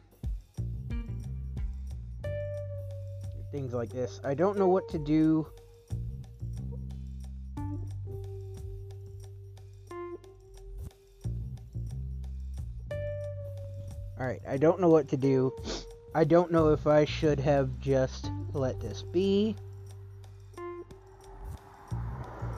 Things 3.51 3.73
like 3.73 3.89
this. 3.89 4.21
I 4.23 4.33
don't 4.33 4.57
know 4.57 4.69
what 4.69 4.87
to 4.91 4.97
do. 4.97 5.45
Alright, 14.17 14.39
I 14.47 14.55
don't 14.55 14.79
know 14.79 14.87
what 14.87 15.09
to 15.09 15.17
do. 15.17 15.51
I 16.15 16.23
don't 16.23 16.49
know 16.49 16.69
if 16.69 16.87
I 16.87 17.03
should 17.03 17.41
have 17.41 17.77
just 17.79 18.31
let 18.53 18.79
this 18.79 19.03
be. 19.03 19.57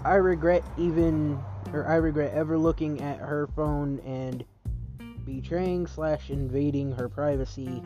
I 0.05 0.13
regret 0.15 0.63
even 0.77 1.43
or 1.73 1.87
I 1.87 1.95
regret 1.95 2.33
ever 2.33 2.57
looking 2.57 3.01
at 3.01 3.17
her 3.17 3.47
phone 3.55 3.99
and 4.01 4.45
betraying 5.25 5.87
slash 5.87 6.29
invading 6.29 6.91
her 6.91 7.09
privacy. 7.09 7.81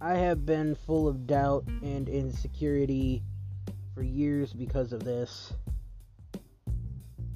I 0.00 0.14
have 0.14 0.44
been 0.44 0.76
full 0.86 1.08
of 1.08 1.26
doubt 1.26 1.64
and 1.82 2.08
insecurity 2.08 3.22
for 3.94 4.02
years 4.02 4.52
because 4.52 4.92
of 4.92 5.02
this. 5.02 5.54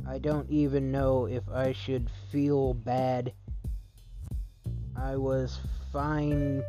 I 0.07 0.19
don't 0.19 0.49
even 0.51 0.93
know 0.93 1.27
if 1.27 1.49
I 1.49 1.73
should 1.73 2.11
feel 2.31 2.75
bad. 2.75 3.33
I 4.95 5.17
was 5.17 5.59
fine 5.91 6.63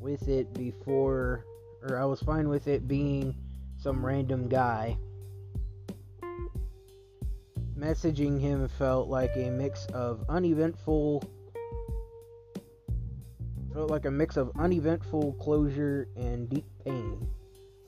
with 0.00 0.28
it 0.28 0.52
before, 0.52 1.44
or 1.82 1.98
I 1.98 2.04
was 2.04 2.20
fine 2.20 2.48
with 2.48 2.68
it 2.68 2.86
being 2.86 3.34
some 3.78 4.04
random 4.04 4.48
guy. 4.48 4.98
Messaging 7.78 8.40
him 8.40 8.68
felt 8.68 9.08
like 9.08 9.36
a 9.36 9.50
mix 9.50 9.86
of 9.86 10.24
uneventful 10.30 11.22
felt 13.74 13.90
like 13.90 14.06
a 14.06 14.10
mix 14.10 14.38
of 14.38 14.50
uneventful 14.58 15.34
closure 15.34 16.08
and 16.16 16.48
deep 16.48 16.64
pain. 16.82 17.28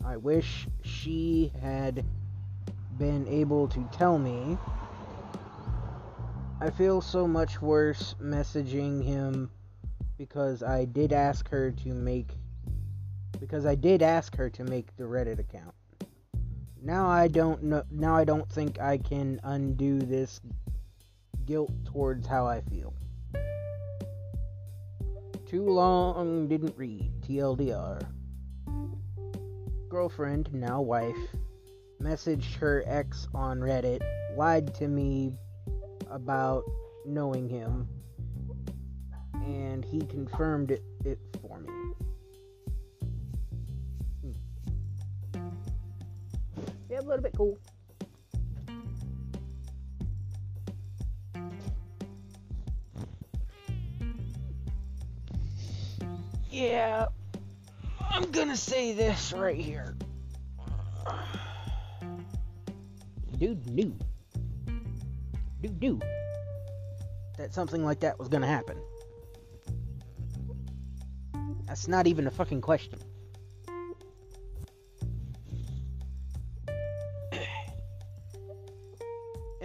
I 0.04 0.18
wish 0.18 0.68
she 0.82 1.50
had 1.62 2.04
been 2.98 3.26
able 3.26 3.66
to 3.68 3.88
tell 3.90 4.18
me. 4.18 4.58
I 6.60 6.68
feel 6.68 7.00
so 7.00 7.26
much 7.26 7.62
worse 7.62 8.14
messaging 8.20 9.02
him 9.02 9.50
because 10.18 10.62
I 10.62 10.84
did 10.84 11.14
ask 11.14 11.48
her 11.48 11.70
to 11.70 11.94
make 11.94 12.36
because 13.40 13.64
I 13.64 13.74
did 13.74 14.02
ask 14.02 14.36
her 14.36 14.50
to 14.50 14.64
make 14.64 14.94
the 14.96 15.04
Reddit 15.04 15.38
account. 15.38 15.77
Now 16.82 17.08
I 17.08 17.28
don't 17.28 17.62
know. 17.64 17.82
Now 17.90 18.16
I 18.16 18.24
don't 18.24 18.48
think 18.50 18.80
I 18.80 18.98
can 18.98 19.40
undo 19.42 19.98
this 19.98 20.40
guilt 21.44 21.72
towards 21.84 22.26
how 22.26 22.46
I 22.46 22.60
feel. 22.60 22.94
Too 25.46 25.64
long 25.64 26.46
didn't 26.46 26.76
read. 26.76 27.10
TLDR. 27.22 28.06
Girlfriend, 29.88 30.52
now 30.52 30.80
wife, 30.82 31.16
messaged 32.02 32.54
her 32.56 32.84
ex 32.86 33.26
on 33.34 33.58
Reddit, 33.58 34.02
lied 34.36 34.74
to 34.74 34.88
me 34.88 35.32
about 36.10 36.64
knowing 37.06 37.48
him, 37.48 37.88
and 39.34 39.84
he 39.84 40.00
confirmed 40.00 40.70
it, 40.70 40.82
a 46.98 47.02
little 47.02 47.22
bit 47.22 47.32
cool. 47.36 47.58
Yeah, 56.50 57.06
I'm 58.00 58.30
gonna 58.32 58.56
say 58.56 58.92
this 58.92 59.32
right 59.32 59.56
here. 59.56 59.94
Dude 63.38 63.70
knew. 63.70 63.96
Dude 65.62 65.80
knew 65.80 66.00
that 67.36 67.54
something 67.54 67.84
like 67.84 68.00
that 68.00 68.18
was 68.18 68.28
gonna 68.28 68.48
happen. 68.48 68.76
That's 71.66 71.86
not 71.86 72.08
even 72.08 72.26
a 72.26 72.30
fucking 72.30 72.60
question. 72.60 72.98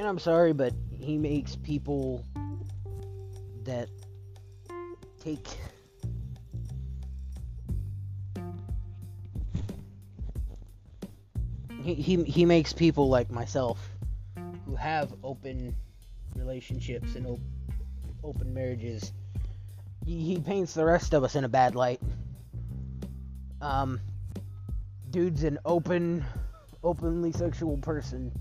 And 0.04 0.10
I'm 0.10 0.20
sorry, 0.20 0.52
but 0.52 0.74
he 0.92 1.18
makes 1.18 1.56
people 1.56 2.26
that 3.64 3.88
take 5.24 5.48
he, 11.82 11.94
he 11.94 12.22
he 12.26 12.44
makes 12.44 12.74
people 12.74 13.08
like 13.08 13.32
myself 13.32 13.80
who 14.66 14.76
have 14.76 15.14
open 15.24 15.74
relationships 16.36 17.16
and 17.16 17.26
op- 17.26 17.40
open 18.26 18.54
marriages. 18.54 19.14
He, 20.06 20.20
he 20.20 20.38
paints 20.38 20.74
the 20.74 20.84
rest 20.84 21.14
of 21.14 21.24
us 21.24 21.36
in 21.36 21.46
a 21.46 21.50
bad 21.50 21.76
light. 21.76 22.02
Um 23.62 24.02
dude's 25.12 25.46
an 25.46 25.60
open 25.64 26.26
openly 26.84 27.32
sexual 27.32 27.78
person 27.78 28.34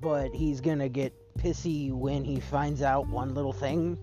but 0.00 0.34
he's 0.34 0.60
gonna 0.60 0.88
get 0.88 1.12
pissy 1.38 1.92
when 1.92 2.24
he 2.24 2.40
finds 2.40 2.82
out 2.82 3.06
one 3.08 3.34
little 3.34 3.52
thing 3.52 3.98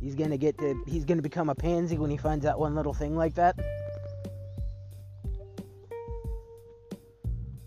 he's 0.00 0.14
gonna 0.14 0.36
get 0.36 0.56
to 0.58 0.82
he's 0.86 1.04
gonna 1.04 1.22
become 1.22 1.48
a 1.48 1.54
pansy 1.54 1.98
when 1.98 2.10
he 2.10 2.16
finds 2.16 2.44
out 2.46 2.58
one 2.58 2.74
little 2.74 2.94
thing 2.94 3.16
like 3.16 3.34
that 3.34 3.56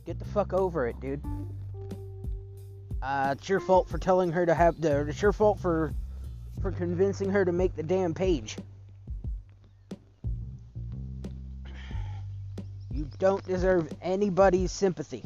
Get 0.05 0.19
the 0.19 0.25
fuck 0.25 0.53
over 0.53 0.85
it, 0.85 0.99
dude. 0.99 1.23
Uh, 3.01 3.33
it's 3.35 3.49
your 3.49 3.59
fault 3.59 3.89
for 3.89 3.97
telling 3.97 4.31
her 4.31 4.45
to 4.45 4.53
have 4.53 4.79
the. 4.79 5.07
It's 5.07 5.21
your 5.21 5.33
fault 5.33 5.59
for, 5.59 5.93
for 6.61 6.71
convincing 6.71 7.31
her 7.31 7.43
to 7.43 7.51
make 7.51 7.75
the 7.75 7.83
damn 7.83 8.13
page. 8.13 8.55
You 12.91 13.09
don't 13.17 13.43
deserve 13.45 13.91
anybody's 14.01 14.71
sympathy. 14.71 15.23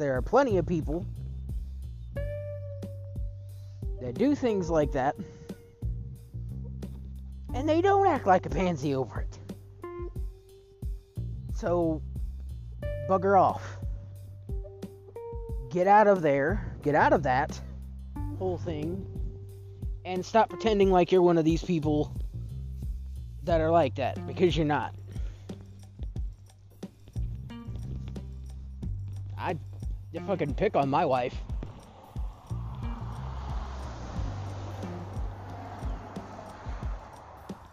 There 0.00 0.16
are 0.16 0.22
plenty 0.22 0.56
of 0.56 0.66
people 0.66 1.06
that 4.00 4.14
do 4.14 4.34
things 4.34 4.70
like 4.70 4.92
that, 4.92 5.14
and 7.54 7.68
they 7.68 7.80
don't 7.80 8.06
act 8.06 8.26
like 8.26 8.46
a 8.46 8.50
pansy 8.50 8.94
over 8.94 9.20
it. 9.20 9.38
So, 11.54 12.02
bugger 13.08 13.38
off. 13.38 13.76
Get 15.68 15.86
out 15.86 16.06
of 16.06 16.22
there, 16.22 16.74
get 16.82 16.94
out 16.94 17.12
of 17.12 17.22
that 17.24 17.60
whole 18.38 18.56
thing, 18.56 19.06
and 20.06 20.24
stop 20.24 20.48
pretending 20.48 20.90
like 20.90 21.12
you're 21.12 21.22
one 21.22 21.36
of 21.36 21.44
these 21.44 21.62
people 21.62 22.16
that 23.42 23.60
are 23.60 23.70
like 23.70 23.96
that, 23.96 24.26
because 24.26 24.56
you're 24.56 24.66
not. 24.66 24.94
Fucking 30.18 30.54
pick 30.54 30.74
on 30.74 30.90
my 30.90 31.04
wife. 31.04 31.34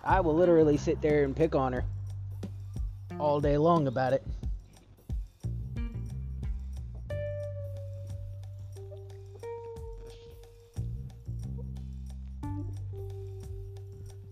I 0.04 0.22
will 0.22 0.36
literally 0.36 0.78
sit 0.78 1.02
there 1.02 1.24
and 1.24 1.36
pick 1.36 1.56
on 1.56 1.74
her 1.74 1.84
all 3.20 3.42
day 3.42 3.58
long 3.58 3.88
about 3.88 4.14
it. 4.14 4.24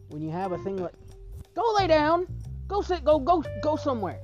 When 0.09 0.21
you 0.21 0.29
have 0.29 0.53
a 0.53 0.57
thing 0.59 0.77
like, 0.77 0.93
go 1.55 1.63
lay 1.77 1.87
down, 1.87 2.27
go 2.67 2.81
sit, 2.81 3.03
go, 3.03 3.19
go, 3.19 3.43
go 3.61 3.75
somewhere. 3.75 4.19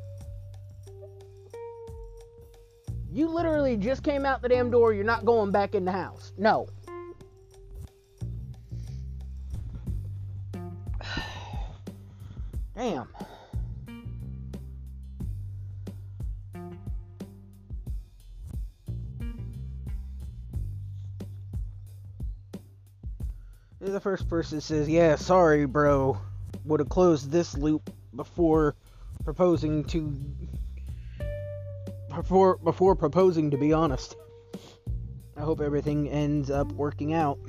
You 3.14 3.28
literally 3.28 3.76
just 3.76 4.04
came 4.04 4.26
out 4.26 4.42
the 4.42 4.48
damn 4.48 4.72
door, 4.72 4.94
you're 4.94 5.04
not 5.04 5.26
going 5.26 5.52
back 5.52 5.76
in 5.76 5.84
the 5.84 5.92
house. 5.92 6.32
No. 6.38 6.70
Damn. 12.76 13.10
The 23.82 24.00
first 24.00 24.30
person 24.30 24.62
says, 24.62 24.88
"Yeah, 24.88 25.18
sorry, 25.18 25.66
bro. 25.66 26.18
Would 26.64 26.80
have 26.80 26.88
closed 26.88 27.30
this 27.30 27.58
loop 27.58 27.90
before 28.16 28.76
proposing 29.26 29.84
to 29.86 30.18
before 32.16 32.58
before 32.58 32.96
proposing 32.96 33.52
to 33.52 33.58
be 33.58 33.74
honest." 33.74 34.16
I 35.36 35.42
hope 35.42 35.62
everything 35.62 36.10
ends 36.10 36.52
up 36.52 36.72
working 36.74 37.14
out. 37.14 37.40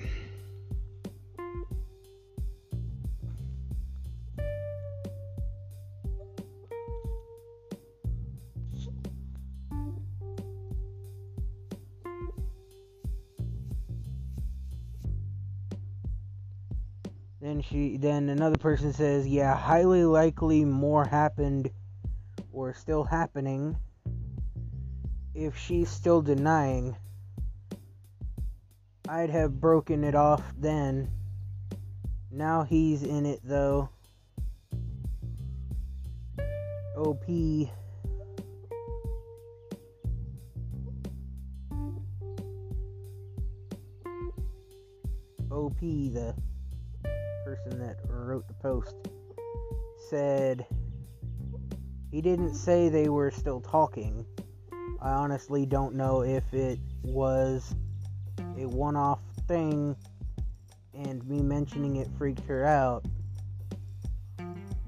Then 17.41 17.61
she 17.61 17.97
then 17.97 18.29
another 18.29 18.57
person 18.57 18.93
says, 18.93 19.27
"Yeah, 19.27 19.57
highly 19.57 20.05
likely 20.05 20.65
more 20.65 21.05
happened 21.05 21.71
or 22.53 22.73
still 22.73 23.05
happening 23.05 23.77
if 25.35 25.57
she's 25.57 25.89
still 25.89 26.23
denying. 26.23 26.97
I'd 29.09 29.31
have 29.31 29.61
broken 29.61 30.05
it 30.05 30.15
off 30.15 30.43
then. 30.57 31.11
Now 32.31 32.63
he's 32.63 33.03
in 33.03 33.27
it 33.27 33.41
though. 33.45 33.89
OP 36.97 37.25
OP 45.51 45.81
the 45.81 46.35
person 47.45 47.79
that 47.79 47.97
wrote 48.09 48.47
the 48.47 48.55
post 48.55 48.95
said 50.09 50.65
he 52.11 52.21
didn't 52.21 52.55
say 52.55 52.89
they 52.89 53.09
were 53.09 53.31
still 53.31 53.61
talking. 53.61 54.27
I 55.03 55.11
honestly 55.11 55.67
don't 55.67 55.95
know 55.95 56.23
if 56.23 56.55
it 56.55 56.79
was 57.03 57.75
a 58.57 58.67
one 58.67 58.97
off 58.97 59.21
thing 59.49 59.97
and 60.95 61.27
me 61.27 61.43
mentioning 61.43 61.97
it 61.97 62.09
freaked 62.17 62.47
her 62.47 62.65
out. 62.65 63.05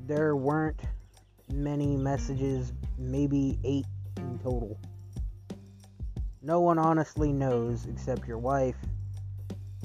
There 0.06 0.36
weren't 0.36 0.80
many 1.52 1.96
messages, 1.96 2.72
maybe 2.96 3.58
eight 3.64 3.86
in 4.16 4.38
total. 4.38 4.78
No 6.40 6.60
one 6.60 6.78
honestly 6.78 7.32
knows 7.32 7.86
except 7.86 8.26
your 8.26 8.38
wife, 8.38 8.76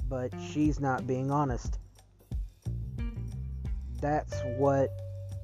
but 0.08 0.32
she's 0.40 0.80
not 0.80 1.08
being 1.08 1.32
honest 1.32 1.80
that's 4.02 4.42
what 4.58 4.90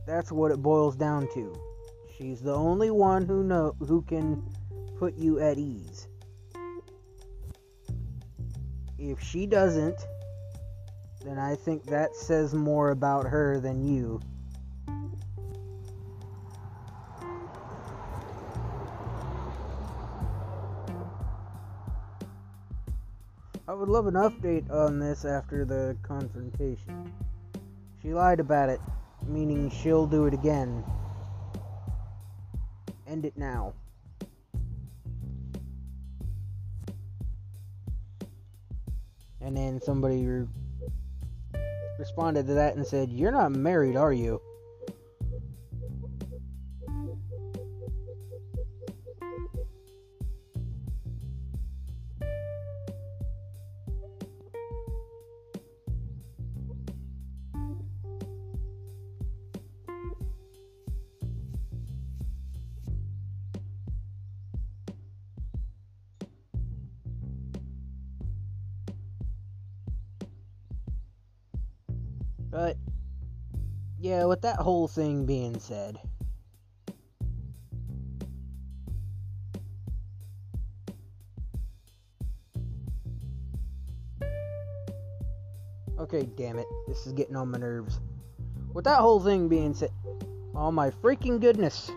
that's 0.06 0.32
what 0.32 0.52
it 0.52 0.62
boils 0.62 0.96
down 0.96 1.28
to. 1.34 1.54
She's 2.18 2.42
the 2.42 2.54
only 2.54 2.92
one 2.92 3.26
who 3.26 3.44
know 3.44 3.76
who 3.80 4.02
can 4.04 4.44
put 4.98 5.16
you 5.16 5.40
at 5.40 5.58
ease. 5.58 6.08
If 8.98 9.22
she 9.22 9.46
doesn't, 9.46 10.00
then 11.24 11.38
I 11.38 11.56
think 11.56 11.86
that 11.86 12.16
says 12.16 12.54
more 12.54 12.92
about 12.92 13.26
her 13.26 13.60
than 13.60 13.84
you. 13.84 14.22
I 23.68 23.74
would 23.74 23.90
love 23.90 24.08
an 24.08 24.14
update 24.14 24.72
on 24.72 25.00
this 25.00 25.26
after 25.26 25.66
the 25.66 25.98
confrontation. 26.04 27.12
She 28.02 28.14
lied 28.14 28.40
about 28.40 28.70
it, 28.70 28.80
meaning 29.28 29.70
she'll 29.70 30.06
do 30.06 30.28
it 30.28 30.34
again. 30.34 30.84
End 33.08 33.26
it 33.26 33.36
now. 33.36 33.74
And 39.46 39.56
then 39.56 39.80
somebody 39.80 40.26
re- 40.26 40.48
responded 42.00 42.48
to 42.48 42.56
that 42.56 42.76
and 42.76 42.86
said, 42.86 43.12
You're 43.12 43.32
not 43.32 43.52
married, 43.52 43.96
are 43.96 44.12
you? 44.12 44.42
But, 72.56 72.78
yeah, 74.00 74.24
with 74.24 74.44
that 74.44 74.56
whole 74.56 74.88
thing 74.88 75.26
being 75.26 75.60
said, 75.60 76.00
Okay, 86.00 86.30
damn 86.38 86.58
it. 86.58 86.66
This 86.88 87.06
is 87.06 87.12
getting 87.12 87.36
on 87.36 87.52
my 87.52 87.58
nerves. 87.58 88.00
With 88.74 88.86
that 88.86 89.00
whole 89.00 89.20
thing 89.20 89.50
being 89.50 89.74
said, 89.74 89.92
oh 90.56 90.72
my 90.72 90.92
freaking 90.92 91.42
goodness. 91.42 91.92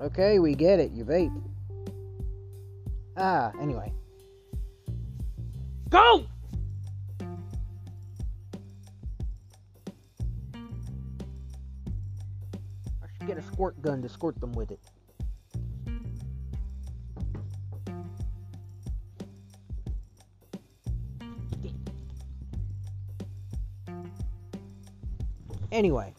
Okay, 0.00 0.40
we 0.40 0.56
get 0.56 0.80
it. 0.80 0.90
You 0.90 1.04
vape. 1.04 1.53
Ah, 3.16 3.52
anyway. 3.60 3.92
Go! 5.88 6.26
I 13.02 13.06
should 13.16 13.26
get 13.26 13.38
a 13.38 13.42
squirt 13.42 13.80
gun 13.80 14.02
to 14.02 14.08
squirt 14.08 14.40
them 14.40 14.52
with 14.52 14.72
it. 14.72 14.80
Anyway. 25.70 26.14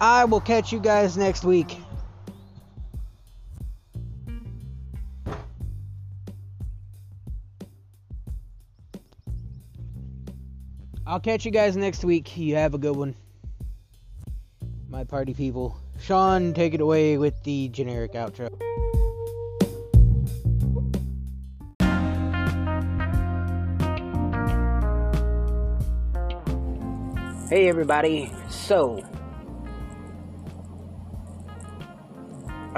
I 0.00 0.24
will 0.26 0.40
catch 0.40 0.72
you 0.72 0.78
guys 0.78 1.16
next 1.16 1.44
week. 1.44 1.76
I'll 11.04 11.20
catch 11.20 11.44
you 11.44 11.50
guys 11.50 11.76
next 11.76 12.04
week. 12.04 12.36
You 12.36 12.54
have 12.56 12.74
a 12.74 12.78
good 12.78 12.94
one. 12.94 13.16
My 14.88 15.04
party 15.04 15.34
people. 15.34 15.76
Sean, 15.98 16.54
take 16.54 16.74
it 16.74 16.80
away 16.80 17.18
with 17.18 17.42
the 17.42 17.68
generic 17.70 18.12
outro. 18.12 18.48
Hey 27.48 27.68
everybody. 27.68 28.30
So, 28.50 29.02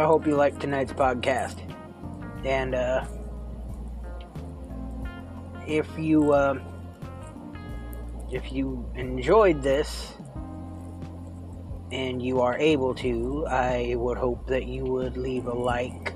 I 0.00 0.04
hope 0.04 0.26
you 0.26 0.34
liked 0.34 0.60
tonight's 0.60 0.92
podcast. 0.94 1.56
And 2.44 2.74
uh 2.74 3.04
if 5.66 5.86
you 5.98 6.32
uh, 6.32 6.58
if 8.32 8.50
you 8.50 8.90
enjoyed 8.96 9.62
this 9.62 10.14
and 11.92 12.22
you 12.22 12.40
are 12.40 12.56
able 12.56 12.94
to, 12.94 13.46
I 13.46 13.94
would 13.96 14.16
hope 14.16 14.46
that 14.46 14.66
you 14.66 14.84
would 14.84 15.16
leave 15.16 15.46
a 15.46 15.52
like 15.52 16.14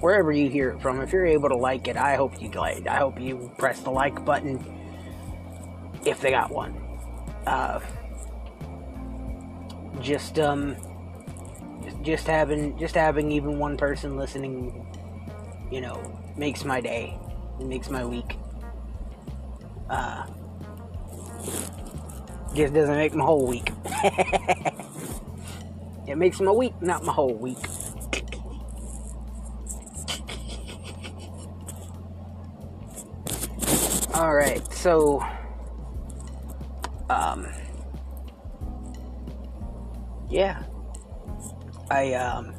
wherever 0.00 0.30
you 0.30 0.50
hear 0.50 0.70
it 0.70 0.82
from. 0.82 1.00
If 1.00 1.12
you're 1.12 1.26
able 1.26 1.48
to 1.48 1.56
like 1.56 1.88
it, 1.88 1.96
I 1.96 2.16
hope 2.16 2.42
you 2.42 2.50
like. 2.50 2.86
I 2.86 2.96
hope 2.96 3.18
you 3.18 3.50
press 3.56 3.80
the 3.80 3.90
like 3.90 4.22
button 4.24 4.60
if 6.04 6.20
they 6.20 6.30
got 6.30 6.50
one. 6.50 6.74
Uh, 7.46 7.80
just 10.00 10.38
um, 10.38 10.76
just, 12.02 12.26
having 12.26 12.78
just 12.78 12.94
having 12.94 13.30
even 13.32 13.58
one 13.58 13.76
person 13.76 14.16
listening, 14.16 14.86
you 15.70 15.80
know, 15.80 16.00
makes 16.36 16.64
my 16.64 16.80
day. 16.80 17.18
It 17.60 17.66
makes 17.66 17.90
my 17.90 18.04
week. 18.04 18.36
Uh, 19.88 20.26
just 22.54 22.74
doesn't 22.74 22.96
make 22.96 23.14
my 23.14 23.24
whole 23.24 23.46
week. 23.46 23.70
it 26.06 26.16
makes 26.16 26.40
my 26.40 26.52
week, 26.52 26.74
not 26.82 27.04
my 27.04 27.12
whole 27.12 27.34
week. 27.34 27.58
All 34.14 34.34
right, 34.34 34.62
so 34.72 35.24
um 37.08 37.46
yeah. 40.28 40.62
I 41.92 42.14
um 42.14 42.54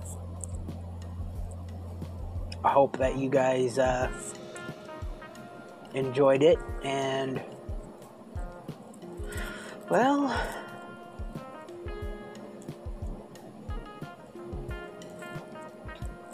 hope 2.64 2.98
that 2.98 3.18
you 3.18 3.32
guys 3.32 3.80
uh 3.80 4.12
enjoyed 5.96 6.44
it 6.44 6.60
and 6.84 7.42
well, 9.90 10.28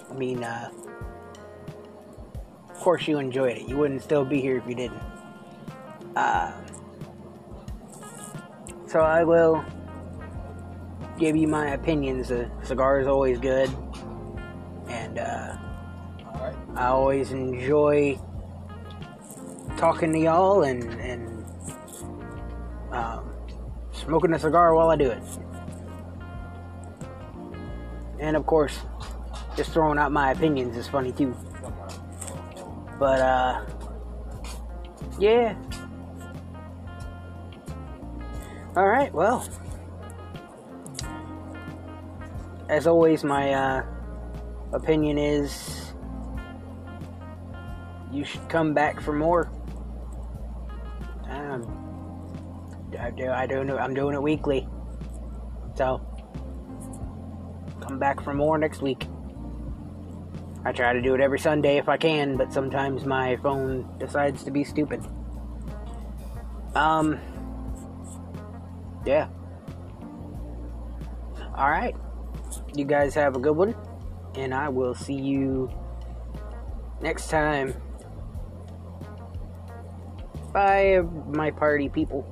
I 0.10 0.14
mean, 0.14 0.44
uh, 0.44 0.70
of 2.70 2.76
course 2.80 3.08
you 3.08 3.18
enjoyed 3.18 3.58
it. 3.58 3.68
You 3.68 3.78
wouldn't 3.78 4.02
still 4.02 4.26
be 4.26 4.42
here 4.42 4.58
if 4.58 4.68
you 4.68 4.76
didn't. 4.76 5.02
Uh, 6.16 6.52
so 8.88 9.00
I 9.00 9.24
will 9.24 9.64
give 11.20 11.36
you 11.36 11.48
my 11.48 11.72
opinions. 11.72 12.32
A 12.32 12.50
cigar 12.64 13.00
is 13.00 13.08
always 13.08 13.38
good, 13.40 13.70
and 14.88 15.20
uh, 15.20 15.58
I 16.76 16.88
always 16.88 17.32
enjoy 17.32 18.18
talking 19.78 20.14
to 20.14 20.20
y'all 20.20 20.64
and 20.64 20.84
and 21.00 21.46
um, 22.92 23.30
smoking 23.92 24.34
a 24.34 24.40
cigar 24.40 24.74
while 24.74 24.90
I 24.90 24.96
do 24.96 25.12
it. 25.12 25.22
And 28.20 28.36
of 28.36 28.46
course, 28.46 28.80
just 29.56 29.72
throwing 29.72 30.00
out 30.00 30.12
my 30.12 30.32
opinions 30.32 30.78
is 30.78 30.88
funny 30.88 31.12
too. 31.12 31.36
But 32.98 33.20
uh, 33.20 33.66
yeah. 35.20 35.56
All 38.76 38.88
right. 38.88 39.14
Well, 39.14 39.48
as 42.70 42.86
always, 42.86 43.24
my 43.24 43.52
uh, 43.52 43.84
opinion 44.72 45.18
is 45.18 45.92
you 48.12 48.24
should 48.24 48.48
come 48.48 48.74
back 48.74 49.02
for 49.02 49.12
more. 49.12 49.52
Um, 51.30 51.64
I 52.98 53.10
do. 53.12 53.30
I 53.30 53.48
do. 53.48 53.78
I'm 53.78 53.94
doing 53.94 54.16
it 54.16 54.22
weekly. 54.22 54.68
So 55.76 56.00
come 57.82 57.98
back 57.98 58.22
for 58.22 58.34
more 58.34 58.58
next 58.58 58.82
week. 58.82 59.08
I 60.64 60.72
try 60.72 60.94
to 60.94 61.02
do 61.02 61.16
it 61.16 61.22
every 61.22 61.40
Sunday 61.40 61.78
if 61.78 61.90
I 61.90 61.98
can, 61.98 62.38
but 62.38 62.54
sometimes 62.54 63.06
my 63.06 63.38
phone 63.38 63.98
decides 63.98 64.44
to 64.44 64.52
be 64.52 64.64
stupid. 64.64 65.04
Um. 66.76 67.20
Yeah. 69.06 69.28
All 71.56 71.70
right. 71.70 71.96
You 72.80 72.86
guys 72.86 73.14
have 73.16 73.36
a 73.36 73.40
good 73.40 73.58
one, 73.58 73.76
and 74.36 74.54
I 74.54 74.70
will 74.70 74.96
see 74.96 75.14
you 75.14 75.70
next 77.02 77.30
time. 77.30 77.76
Bye, 80.54 81.02
my 81.28 81.52
party 81.52 81.90
people. 81.90 82.26